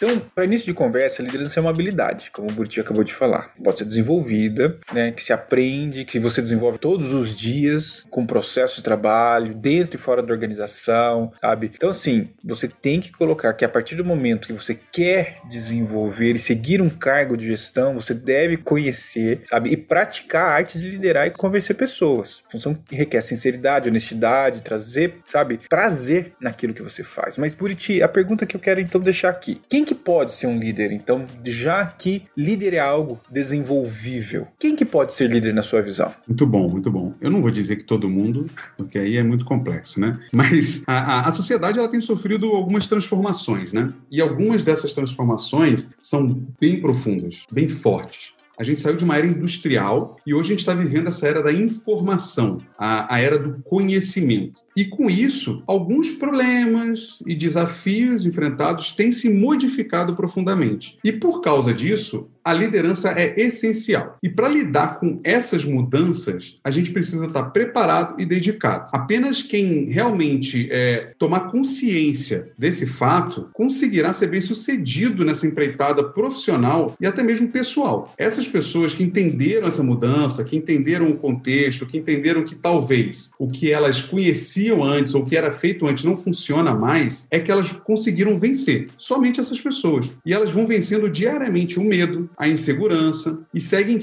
Então, 0.03 0.21
para 0.35 0.43
início 0.43 0.65
de 0.65 0.73
conversa, 0.73 1.21
a 1.21 1.25
liderança 1.25 1.57
é 1.57 1.61
uma 1.61 1.69
habilidade, 1.69 2.29
como 2.29 2.51
o 2.51 2.53
Burti 2.53 2.81
acabou 2.81 3.05
de 3.05 3.13
falar. 3.13 3.53
Pode 3.63 3.77
ser 3.77 3.85
desenvolvida, 3.85 4.77
né, 4.91 5.13
que 5.13 5.23
se 5.23 5.31
aprende, 5.31 6.03
que 6.03 6.19
você 6.19 6.41
desenvolve 6.41 6.77
todos 6.77 7.13
os 7.13 7.33
dias 7.33 8.05
com 8.09 8.25
processo 8.25 8.77
de 8.77 8.83
trabalho, 8.83 9.55
dentro 9.55 9.95
e 9.95 9.97
fora 9.99 10.21
da 10.21 10.33
organização, 10.33 11.31
sabe? 11.39 11.71
Então, 11.73 11.89
assim, 11.89 12.27
você 12.43 12.67
tem 12.67 12.99
que 12.99 13.13
colocar 13.13 13.53
que 13.53 13.63
a 13.63 13.69
partir 13.69 13.95
do 13.95 14.03
momento 14.03 14.47
que 14.47 14.53
você 14.53 14.77
quer 14.91 15.37
desenvolver 15.49 16.33
e 16.33 16.39
seguir 16.39 16.81
um 16.81 16.89
cargo 16.89 17.37
de 17.37 17.45
gestão, 17.45 17.93
você 17.93 18.13
deve 18.13 18.57
conhecer, 18.57 19.43
sabe? 19.45 19.71
E 19.71 19.77
praticar 19.77 20.49
a 20.49 20.53
arte 20.53 20.77
de 20.77 20.89
liderar 20.89 21.27
e 21.27 21.31
convencer 21.31 21.77
pessoas. 21.77 22.43
Função 22.51 22.75
que 22.75 22.93
requer 22.93 23.21
sinceridade, 23.21 23.87
honestidade, 23.87 24.63
trazer, 24.63 25.19
sabe, 25.25 25.61
prazer 25.69 26.33
naquilo 26.41 26.73
que 26.73 26.83
você 26.83 27.05
faz. 27.05 27.37
Mas, 27.37 27.55
Buriti, 27.55 28.03
a 28.03 28.09
pergunta 28.09 28.45
que 28.45 28.57
eu 28.57 28.59
quero 28.59 28.81
então 28.81 28.99
deixar 28.99 29.29
aqui: 29.29 29.61
quem 29.69 29.85
que 29.85 29.92
pode 29.95 30.33
ser 30.33 30.47
um 30.47 30.57
líder? 30.57 30.91
Então, 30.91 31.25
já 31.43 31.85
que 31.85 32.23
líder 32.35 32.73
é 32.73 32.79
algo 32.79 33.19
desenvolvível, 33.29 34.47
quem 34.59 34.75
que 34.75 34.85
pode 34.85 35.13
ser 35.13 35.29
líder 35.29 35.53
na 35.53 35.61
sua 35.61 35.81
visão? 35.81 36.13
Muito 36.27 36.45
bom, 36.45 36.69
muito 36.69 36.91
bom. 36.91 37.13
Eu 37.21 37.31
não 37.31 37.41
vou 37.41 37.51
dizer 37.51 37.77
que 37.77 37.83
todo 37.83 38.09
mundo, 38.09 38.49
porque 38.77 38.97
aí 38.97 39.17
é 39.17 39.23
muito 39.23 39.45
complexo, 39.45 39.99
né? 39.99 40.19
Mas 40.33 40.83
a, 40.87 40.93
a, 40.93 41.27
a 41.27 41.31
sociedade 41.31 41.79
ela 41.79 41.89
tem 41.89 42.01
sofrido 42.01 42.47
algumas 42.47 42.87
transformações, 42.87 43.71
né? 43.73 43.93
E 44.09 44.21
algumas 44.21 44.63
dessas 44.63 44.93
transformações 44.93 45.89
são 45.99 46.43
bem 46.59 46.79
profundas, 46.79 47.45
bem 47.51 47.69
fortes. 47.69 48.33
A 48.63 48.65
gente 48.65 48.79
saiu 48.79 48.95
de 48.95 49.03
uma 49.03 49.17
era 49.17 49.27
industrial 49.27 50.15
e 50.25 50.33
hoje 50.33 50.47
a 50.47 50.51
gente 50.51 50.61
está 50.61 50.73
vivendo 50.73 51.09
essa 51.09 51.27
era 51.27 51.43
da 51.43 51.51
informação, 51.51 52.61
a, 52.79 53.13
a 53.13 53.19
era 53.19 53.37
do 53.37 53.61
conhecimento. 53.61 54.57
E 54.73 54.85
com 54.85 55.09
isso, 55.09 55.61
alguns 55.67 56.11
problemas 56.11 57.21
e 57.27 57.35
desafios 57.35 58.25
enfrentados 58.25 58.93
têm 58.93 59.11
se 59.11 59.27
modificado 59.29 60.15
profundamente. 60.15 60.97
E 61.03 61.11
por 61.11 61.41
causa 61.41 61.73
disso, 61.73 62.29
a 62.43 62.53
liderança 62.53 63.11
é 63.11 63.39
essencial. 63.39 64.17
E 64.21 64.29
para 64.29 64.49
lidar 64.49 64.99
com 64.99 65.19
essas 65.23 65.63
mudanças, 65.65 66.57
a 66.63 66.69
gente 66.69 66.91
precisa 66.91 67.25
estar 67.25 67.43
preparado 67.45 68.19
e 68.19 68.25
dedicado. 68.25 68.89
Apenas 68.91 69.41
quem 69.41 69.85
realmente 69.85 70.67
é, 70.71 71.13
tomar 71.17 71.51
consciência 71.51 72.51
desse 72.57 72.85
fato 72.85 73.49
conseguirá 73.53 74.11
ser 74.11 74.27
bem 74.27 74.41
sucedido 74.41 75.23
nessa 75.23 75.47
empreitada 75.47 76.03
profissional 76.03 76.95
e 76.99 77.05
até 77.05 77.23
mesmo 77.23 77.47
pessoal. 77.49 78.13
Essas 78.17 78.47
pessoas 78.47 78.93
que 78.93 79.03
entenderam 79.03 79.67
essa 79.67 79.83
mudança, 79.83 80.43
que 80.43 80.57
entenderam 80.57 81.09
o 81.09 81.17
contexto, 81.17 81.85
que 81.85 81.97
entenderam 81.97 82.43
que 82.43 82.55
talvez 82.55 83.31
o 83.39 83.49
que 83.49 83.71
elas 83.71 84.01
conheciam 84.01 84.83
antes 84.83 85.13
ou 85.15 85.25
que 85.25 85.37
era 85.37 85.51
feito 85.51 85.87
antes 85.87 86.03
não 86.03 86.17
funciona 86.17 86.73
mais, 86.73 87.27
é 87.31 87.39
que 87.39 87.51
elas 87.51 87.71
conseguiram 87.71 88.37
vencer. 88.39 88.89
Somente 88.97 89.39
essas 89.39 89.61
pessoas. 89.61 90.11
E 90.25 90.33
elas 90.33 90.51
vão 90.51 90.67
vencendo 90.67 91.09
diariamente 91.09 91.79
o 91.79 91.83
medo, 91.83 92.29
a 92.37 92.47
insegurança 92.47 93.45
e 93.53 93.61
seguem 93.61 93.99